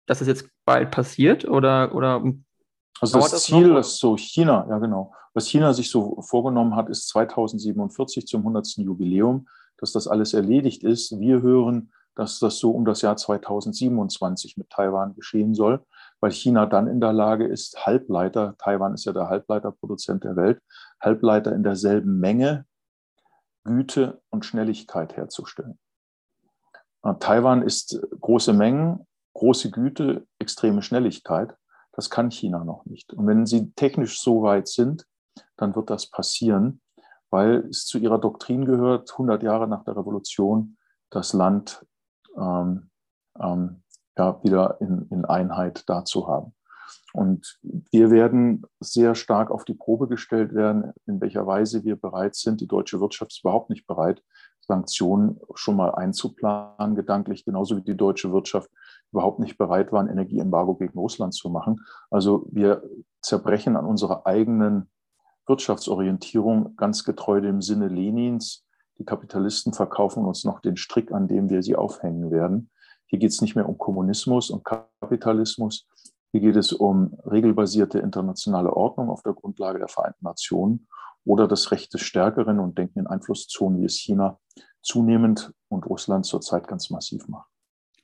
dass 0.07 0.19
das 0.19 0.29
jetzt 0.29 0.49
bald 0.65 0.91
passiert 0.91 1.45
oder, 1.47 1.95
oder 1.95 2.23
also 3.01 3.19
das, 3.19 3.31
das 3.31 3.45
Ziel, 3.45 3.75
das 3.75 3.99
so 3.99 4.17
China, 4.17 4.67
ja 4.69 4.79
genau, 4.79 5.15
was 5.33 5.47
China 5.47 5.73
sich 5.73 5.91
so 5.91 6.21
vorgenommen 6.23 6.75
hat, 6.75 6.89
ist 6.89 7.09
2047 7.09 8.27
zum 8.27 8.41
100. 8.41 8.79
Jubiläum, 8.79 9.49
dass 9.79 9.93
das 9.93 10.09
alles 10.09 10.35
erledigt 10.35 10.83
ist. 10.83 11.19
Wir 11.19 11.41
hören, 11.41 11.93
dass 12.15 12.41
das 12.41 12.59
so 12.59 12.73
um 12.73 12.85
das 12.85 13.03
Jahr 13.03 13.17
2027 13.17 14.57
mit 14.57 14.69
Taiwan 14.71 15.15
geschehen 15.15 15.55
soll, 15.55 15.81
weil 16.21 16.33
China 16.33 16.67
dann 16.67 16.89
in 16.89 17.01
der 17.01 17.13
Lage 17.13 17.47
ist, 17.47 17.87
Halbleiter, 17.87 18.57
Taiwan 18.59 18.95
ist 18.95 19.05
ja 19.05 19.13
der 19.13 19.29
Halbleiterproduzent 19.29 20.25
der 20.25 20.37
Welt, 20.37 20.61
Halbleiter 21.01 21.55
in 21.55 21.63
derselben 21.63 22.19
Menge, 22.19 22.67
Güte 23.64 24.23
und 24.31 24.44
Schnelligkeit 24.44 25.16
herzustellen. 25.16 25.79
Äh, 27.03 27.14
Taiwan 27.20 27.62
ist 27.62 28.01
große 28.20 28.53
Mengen, 28.53 29.07
große 29.35 29.70
Güte, 29.70 30.27
extreme 30.38 30.83
Schnelligkeit. 30.83 31.57
Das 31.92 32.11
kann 32.11 32.31
China 32.31 32.64
noch 32.64 32.85
nicht. 32.87 33.12
Und 33.12 33.27
wenn 33.27 33.46
sie 33.46 33.73
technisch 33.73 34.20
so 34.20 34.42
weit 34.42 34.68
sind, 34.68 35.07
dann 35.57 35.75
wird 35.75 35.90
das 35.90 36.07
passieren, 36.07 36.81
weil 37.31 37.66
es 37.68 37.87
zu 37.87 37.99
ihrer 37.99 38.18
Doktrin 38.18 38.64
gehört, 38.64 39.11
100 39.12 39.42
Jahre 39.42 39.68
nach 39.68 39.85
der 39.85 39.96
Revolution 39.96 40.77
das 41.11 41.33
Land 41.33 41.85
ähm, 42.37 42.90
ähm, 43.38 43.83
ja, 44.16 44.42
wieder 44.42 44.81
in, 44.81 45.09
in 45.11 45.25
Einheit 45.25 45.88
dazu 45.88 46.29
haben. 46.29 46.55
Und 47.12 47.59
wir 47.62 48.11
werden 48.11 48.64
sehr 48.79 49.14
stark 49.14 49.51
auf 49.51 49.64
die 49.64 49.75
Probe 49.75 50.09
gestellt 50.09 50.55
werden, 50.55 50.92
in 51.07 51.20
welcher 51.20 51.46
Weise 51.46 51.85
wir 51.85 51.96
bereit 51.96 52.35
sind. 52.35 52.61
Die 52.61 52.68
deutsche 52.68 53.01
Wirtschaft 53.01 53.33
ist 53.33 53.40
überhaupt 53.40 53.70
nicht 53.70 53.87
bereit, 53.87 54.23
Sanktionen 54.61 55.40
schon 55.55 55.77
mal 55.77 55.90
einzuplanen, 55.94 56.94
gedanklich, 56.94 57.44
genauso 57.44 57.77
wie 57.77 57.83
die 57.83 57.96
deutsche 57.96 58.33
Wirtschaft 58.33 58.70
überhaupt 59.11 59.40
nicht 59.40 59.59
bereit 59.59 59.90
war, 59.90 60.01
ein 60.01 60.09
Energieembargo 60.09 60.77
gegen 60.77 60.96
Russland 60.96 61.35
zu 61.35 61.51
machen. 61.51 61.85
Also 62.11 62.46
wir 62.53 62.83
zerbrechen 63.20 63.77
an 63.77 63.85
unserer 63.85 64.27
eigenen 64.27 64.88
Wirtschaftsorientierung 65.46 66.77
ganz 66.77 67.05
getreu 67.05 67.40
dem 67.40 67.61
Sinne 67.61 67.88
Lenins. 67.88 68.64
Die 68.99 69.05
Kapitalisten 69.05 69.73
verkaufen 69.73 70.25
uns 70.25 70.44
noch 70.44 70.61
den 70.61 70.77
Strick, 70.77 71.11
an 71.11 71.27
dem 71.27 71.51
wir 71.51 71.64
sie 71.64 71.75
aufhängen 71.75 72.31
werden. 72.31 72.70
Hier 73.07 73.18
geht 73.18 73.33
es 73.33 73.40
nicht 73.40 73.57
mehr 73.57 73.68
um 73.68 73.77
Kommunismus 73.77 74.51
und 74.51 74.64
Kapitalismus. 74.64 75.88
Hier 76.33 76.40
geht 76.40 76.57
es 76.57 76.73
um 76.73 77.19
regelbasierte 77.27 77.99
internationale 77.99 78.73
Ordnung 78.73 79.11
auf 79.11 79.23
der 79.23 79.33
Grundlage 79.33 79.79
der 79.79 79.88
Vereinten 79.88 80.25
Nationen 80.25 80.88
oder 81.25 81.49
das 81.49 81.71
Recht 81.73 81.93
des 81.93 82.03
Stärkeren 82.03 82.61
und 82.61 82.79
denken 82.79 83.01
in 83.01 83.07
Einflusszonen, 83.07 83.81
wie 83.81 83.87
es 83.87 83.97
China 83.97 84.38
zunehmend 84.83 85.53
und 85.69 85.87
Russland 85.87 86.25
zurzeit 86.25 86.69
ganz 86.69 86.90
massiv 86.90 87.27
macht. 87.29 87.49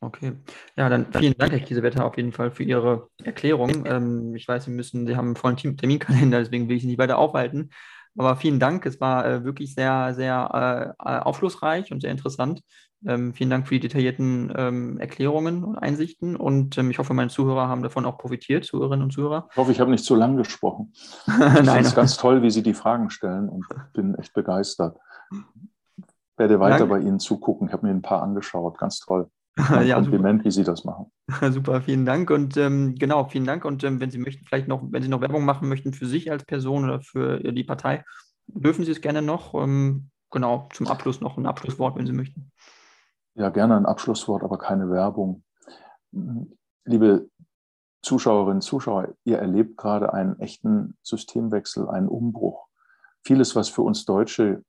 Okay. 0.01 0.35
Ja, 0.77 0.89
dann 0.89 1.11
vielen 1.13 1.37
Dank, 1.39 1.53
Herr 1.53 1.61
Kiesewetter, 1.61 2.05
auf 2.05 2.17
jeden 2.17 2.33
Fall 2.33 2.51
für 2.51 2.65
Ihre 2.65 3.09
Erklärung. 3.25 3.87
Ähm, 3.87 4.35
ich 4.35 4.47
weiß, 4.47 4.65
Sie 4.65 4.71
müssen, 4.71 5.07
Sie 5.07 5.17
haben 5.17 5.29
einen 5.29 5.37
vollen 5.37 5.57
Terminkalender, 5.57 6.39
deswegen 6.39 6.69
will 6.69 6.77
ich 6.77 6.83
Sie 6.83 6.89
nicht 6.89 6.99
weiter 6.99 7.19
aufhalten. 7.19 7.71
Aber 8.17 8.37
vielen 8.37 8.59
Dank, 8.59 8.87
es 8.87 9.01
war 9.01 9.27
äh, 9.27 9.45
wirklich 9.45 9.75
sehr, 9.75 10.15
sehr 10.15 10.95
äh, 11.01 11.17
äh, 11.17 11.19
aufschlussreich 11.21 11.93
und 11.93 12.01
sehr 12.01 12.11
interessant. 12.11 12.63
Ähm, 13.07 13.35
vielen 13.35 13.51
Dank 13.51 13.69
für 13.69 13.75
die 13.75 13.81
detaillierten 13.81 14.53
ähm, 14.57 14.99
Erklärungen 14.99 15.65
und 15.65 15.77
Einsichten 15.77 16.35
und 16.35 16.79
ähm, 16.79 16.91
ich 16.91 16.99
hoffe, 16.99 17.13
meine 17.13 17.31
Zuhörer 17.31 17.69
haben 17.69 17.83
davon 17.83 18.07
auch 18.07 18.17
profitiert, 18.17 18.65
Zuhörerinnen 18.65 19.05
und 19.05 19.13
Zuhörer. 19.13 19.49
Ich 19.51 19.57
hoffe, 19.57 19.73
ich 19.73 19.81
habe 19.81 19.91
nicht 19.91 20.05
zu 20.05 20.15
lang 20.15 20.37
gesprochen. 20.37 20.93
Ich 21.27 21.33
finde 21.35 21.81
es 21.81 21.95
ganz 21.95 22.17
toll, 22.17 22.43
wie 22.43 22.51
Sie 22.51 22.63
die 22.63 22.75
Fragen 22.75 23.11
stellen 23.11 23.49
und 23.49 23.67
bin 23.93 24.15
echt 24.15 24.33
begeistert. 24.33 24.99
Ich 25.31 26.39
werde 26.39 26.59
weiter 26.59 26.79
Danke. 26.81 26.95
bei 26.95 27.01
Ihnen 27.01 27.19
zugucken. 27.19 27.69
Ich 27.69 27.73
habe 27.73 27.87
mir 27.87 27.93
ein 27.93 28.03
paar 28.03 28.23
angeschaut. 28.23 28.79
Ganz 28.79 29.01
toll. 29.01 29.31
Ein 29.57 29.87
ja, 29.87 29.97
Kompliment, 29.97 30.41
super. 30.41 30.45
wie 30.45 30.51
Sie 30.51 30.65
das 30.65 30.85
machen. 30.85 31.11
Super, 31.51 31.83
vielen 31.83 32.07
Dank. 32.07 32.31
Und 32.31 32.57
ähm, 32.57 32.95
genau, 32.95 33.25
vielen 33.29 33.47
Dank. 33.47 33.65
Und 33.65 33.83
ähm, 33.85 34.01
wenn 34.01 34.11
Sie 34.11 34.19
möchten, 34.19 34.45
vielleicht 34.47 34.69
noch, 34.69 34.83
wenn 34.91 35.03
Sie 35.03 35.09
noch 35.09 35.21
Werbung 35.21 35.45
machen 35.45 35.69
möchten 35.69 35.93
für 35.93 36.07
sich 36.07 36.31
als 36.31 36.45
Person 36.45 36.85
oder 36.85 37.01
für 37.01 37.39
die 37.39 37.65
Partei, 37.65 38.05
dürfen 38.47 38.85
Sie 38.85 38.93
es 38.93 39.01
gerne 39.01 39.23
noch. 39.23 39.55
Ähm, 39.55 40.11
genau, 40.31 40.69
zum 40.73 40.87
Abschluss 40.87 41.21
noch 41.21 41.37
ein 41.37 41.47
Abschlusswort, 41.47 41.97
wenn 41.97 42.07
Sie 42.07 42.13
möchten. 42.13 42.53
Ja, 43.35 43.51
gerne 43.51 43.77
ein 43.77 43.87
Abschlusswort, 43.87 44.45
aber 44.45 44.57
keine 44.57 44.89
Werbung. 44.89 45.43
Liebe 46.85 47.29
Zuschauerinnen, 48.03 48.63
Zuschauer, 48.63 49.15
ihr 49.25 49.39
erlebt 49.39 49.77
gerade 49.77 50.15
einen 50.15 50.39
echten 50.39 50.97
Systemwechsel, 51.03 51.89
einen 51.89 52.09
Umbruch. 52.09 52.69
Vieles, 53.25 53.57
was 53.57 53.69
für 53.69 53.83
uns 53.83 54.05
Deutsche 54.05 54.63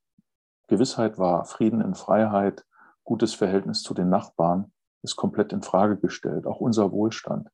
Gewissheit 0.68 1.20
war, 1.20 1.46
Frieden 1.46 1.82
in 1.82 1.94
Freiheit, 1.94 2.66
gutes 3.04 3.36
Verhältnis 3.36 3.84
zu 3.84 3.94
den 3.94 4.10
Nachbarn, 4.10 4.72
ist 5.08 5.16
komplett 5.16 5.54
in 5.54 5.62
Frage 5.62 5.98
gestellt, 5.98 6.46
auch 6.46 6.60
unser 6.60 6.92
Wohlstand. 6.92 7.50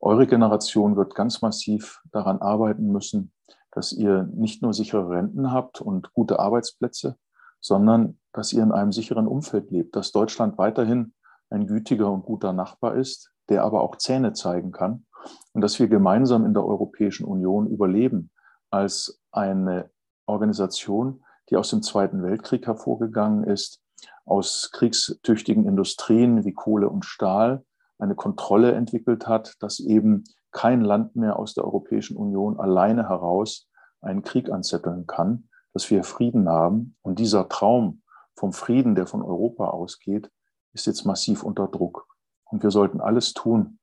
Eure 0.00 0.26
Generation 0.26 0.96
wird 0.96 1.14
ganz 1.14 1.42
massiv 1.42 2.02
daran 2.10 2.40
arbeiten 2.40 2.88
müssen, 2.88 3.32
dass 3.70 3.92
ihr 3.92 4.24
nicht 4.34 4.62
nur 4.62 4.74
sichere 4.74 5.08
Renten 5.08 5.52
habt 5.52 5.80
und 5.80 6.12
gute 6.12 6.38
Arbeitsplätze, 6.38 7.16
sondern 7.60 8.18
dass 8.32 8.52
ihr 8.52 8.62
in 8.62 8.72
einem 8.72 8.92
sicheren 8.92 9.26
Umfeld 9.26 9.70
lebt, 9.70 9.96
dass 9.96 10.12
Deutschland 10.12 10.58
weiterhin 10.58 11.14
ein 11.50 11.66
gütiger 11.66 12.10
und 12.10 12.24
guter 12.24 12.52
Nachbar 12.52 12.96
ist, 12.96 13.30
der 13.48 13.64
aber 13.64 13.82
auch 13.82 13.96
Zähne 13.96 14.32
zeigen 14.32 14.72
kann 14.72 15.06
und 15.52 15.60
dass 15.60 15.78
wir 15.78 15.88
gemeinsam 15.88 16.44
in 16.44 16.54
der 16.54 16.64
Europäischen 16.64 17.24
Union 17.24 17.68
überleben 17.68 18.30
als 18.70 19.20
eine 19.30 19.90
Organisation, 20.26 21.24
die 21.50 21.56
aus 21.56 21.70
dem 21.70 21.82
Zweiten 21.82 22.22
Weltkrieg 22.22 22.66
hervorgegangen 22.66 23.44
ist, 23.44 23.81
aus 24.24 24.70
kriegstüchtigen 24.72 25.66
Industrien 25.66 26.44
wie 26.44 26.52
Kohle 26.52 26.88
und 26.88 27.04
Stahl 27.04 27.64
eine 27.98 28.14
Kontrolle 28.14 28.72
entwickelt 28.72 29.26
hat, 29.26 29.54
dass 29.60 29.80
eben 29.80 30.24
kein 30.50 30.80
Land 30.80 31.16
mehr 31.16 31.38
aus 31.38 31.54
der 31.54 31.64
Europäischen 31.64 32.16
Union 32.16 32.58
alleine 32.58 33.08
heraus 33.08 33.68
einen 34.00 34.22
Krieg 34.22 34.50
anzetteln 34.50 35.06
kann, 35.06 35.48
dass 35.72 35.90
wir 35.90 36.04
Frieden 36.04 36.48
haben. 36.48 36.96
Und 37.02 37.18
dieser 37.18 37.48
Traum 37.48 38.02
vom 38.36 38.52
Frieden, 38.52 38.94
der 38.94 39.06
von 39.06 39.22
Europa 39.22 39.68
ausgeht, 39.68 40.30
ist 40.72 40.86
jetzt 40.86 41.04
massiv 41.04 41.42
unter 41.42 41.68
Druck. 41.68 42.06
Und 42.44 42.62
wir 42.62 42.70
sollten 42.70 43.00
alles 43.00 43.32
tun, 43.32 43.78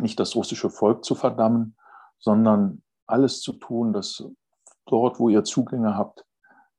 nicht 0.00 0.18
das 0.18 0.34
russische 0.34 0.70
Volk 0.70 1.04
zu 1.04 1.14
verdammen, 1.14 1.76
sondern 2.18 2.82
alles 3.06 3.40
zu 3.40 3.52
tun, 3.52 3.92
dass 3.92 4.24
dort, 4.86 5.18
wo 5.18 5.28
ihr 5.28 5.44
Zugänge 5.44 5.96
habt, 5.96 6.24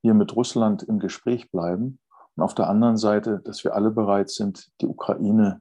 wir 0.02 0.14
mit 0.14 0.36
Russland 0.36 0.84
im 0.84 1.00
Gespräch 1.00 1.52
bleiben. 1.52 2.00
Und 2.40 2.44
auf 2.44 2.56
der 2.56 2.70
anderen 2.70 2.96
Seite, 2.96 3.42
dass 3.44 3.66
wir 3.66 3.76
alle 3.76 3.92
bereit 3.92 4.30
sind, 4.30 4.70
die 4.80 4.88
Ukraine 4.88 5.60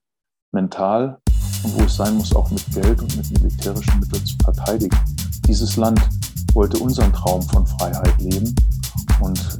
mental 0.52 1.18
und 1.64 1.76
wo 1.76 1.82
es 1.82 1.96
sein 1.96 2.14
muss, 2.14 2.32
auch 2.36 2.52
mit 2.52 2.64
Geld 2.70 3.02
und 3.02 3.16
mit 3.16 3.28
militärischen 3.32 3.98
Mitteln 3.98 4.24
zu 4.24 4.36
verteidigen. 4.44 4.96
Dieses 5.48 5.76
Land 5.76 6.00
wollte 6.54 6.78
unseren 6.78 7.12
Traum 7.12 7.42
von 7.42 7.66
Freiheit 7.66 8.16
leben 8.20 8.54
und 9.20 9.58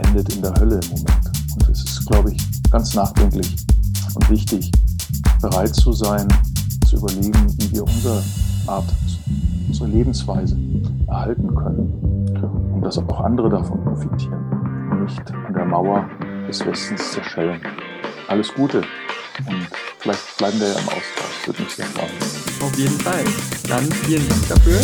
endet 0.00 0.34
in 0.34 0.42
der 0.42 0.52
Hölle 0.60 0.78
im 0.78 0.90
Moment. 0.90 1.32
Und 1.54 1.70
es 1.70 1.84
ist, 1.84 2.04
glaube 2.06 2.32
ich, 2.32 2.70
ganz 2.70 2.94
nachdenklich 2.94 3.56
und 4.14 4.28
wichtig, 4.28 4.70
bereit 5.40 5.74
zu 5.74 5.92
sein, 5.92 6.28
zu 6.86 6.98
überlegen, 6.98 7.48
wie 7.60 7.72
wir 7.72 7.84
unsere 7.84 8.22
Art, 8.66 8.94
unsere 9.68 9.88
Lebensweise 9.88 10.54
erhalten 11.06 11.54
können 11.54 12.28
und 12.74 12.82
dass 12.82 12.98
auch 12.98 13.20
andere 13.20 13.48
davon 13.48 13.82
profitieren 13.84 14.90
und 14.90 15.04
nicht 15.04 15.32
an 15.32 15.54
der 15.54 15.64
Mauer 15.64 16.06
des 16.48 16.64
Westens 16.66 17.12
zerschellen. 17.12 17.60
Alles 18.26 18.52
Gute 18.54 18.78
und 19.46 19.68
vielleicht 19.98 20.36
bleiben 20.38 20.58
wir 20.60 20.68
ja 20.68 20.78
im 20.78 20.88
Austausch. 20.88 21.46
Würde 21.46 21.62
mich 21.62 21.72
sehr 21.72 21.86
freuen. 21.86 22.10
Auf 22.60 22.74
jeden 22.76 22.98
Fall. 23.00 23.24
Dann 23.68 23.90
vielen 23.92 24.28
Dank 24.28 24.48
dafür. 24.48 24.80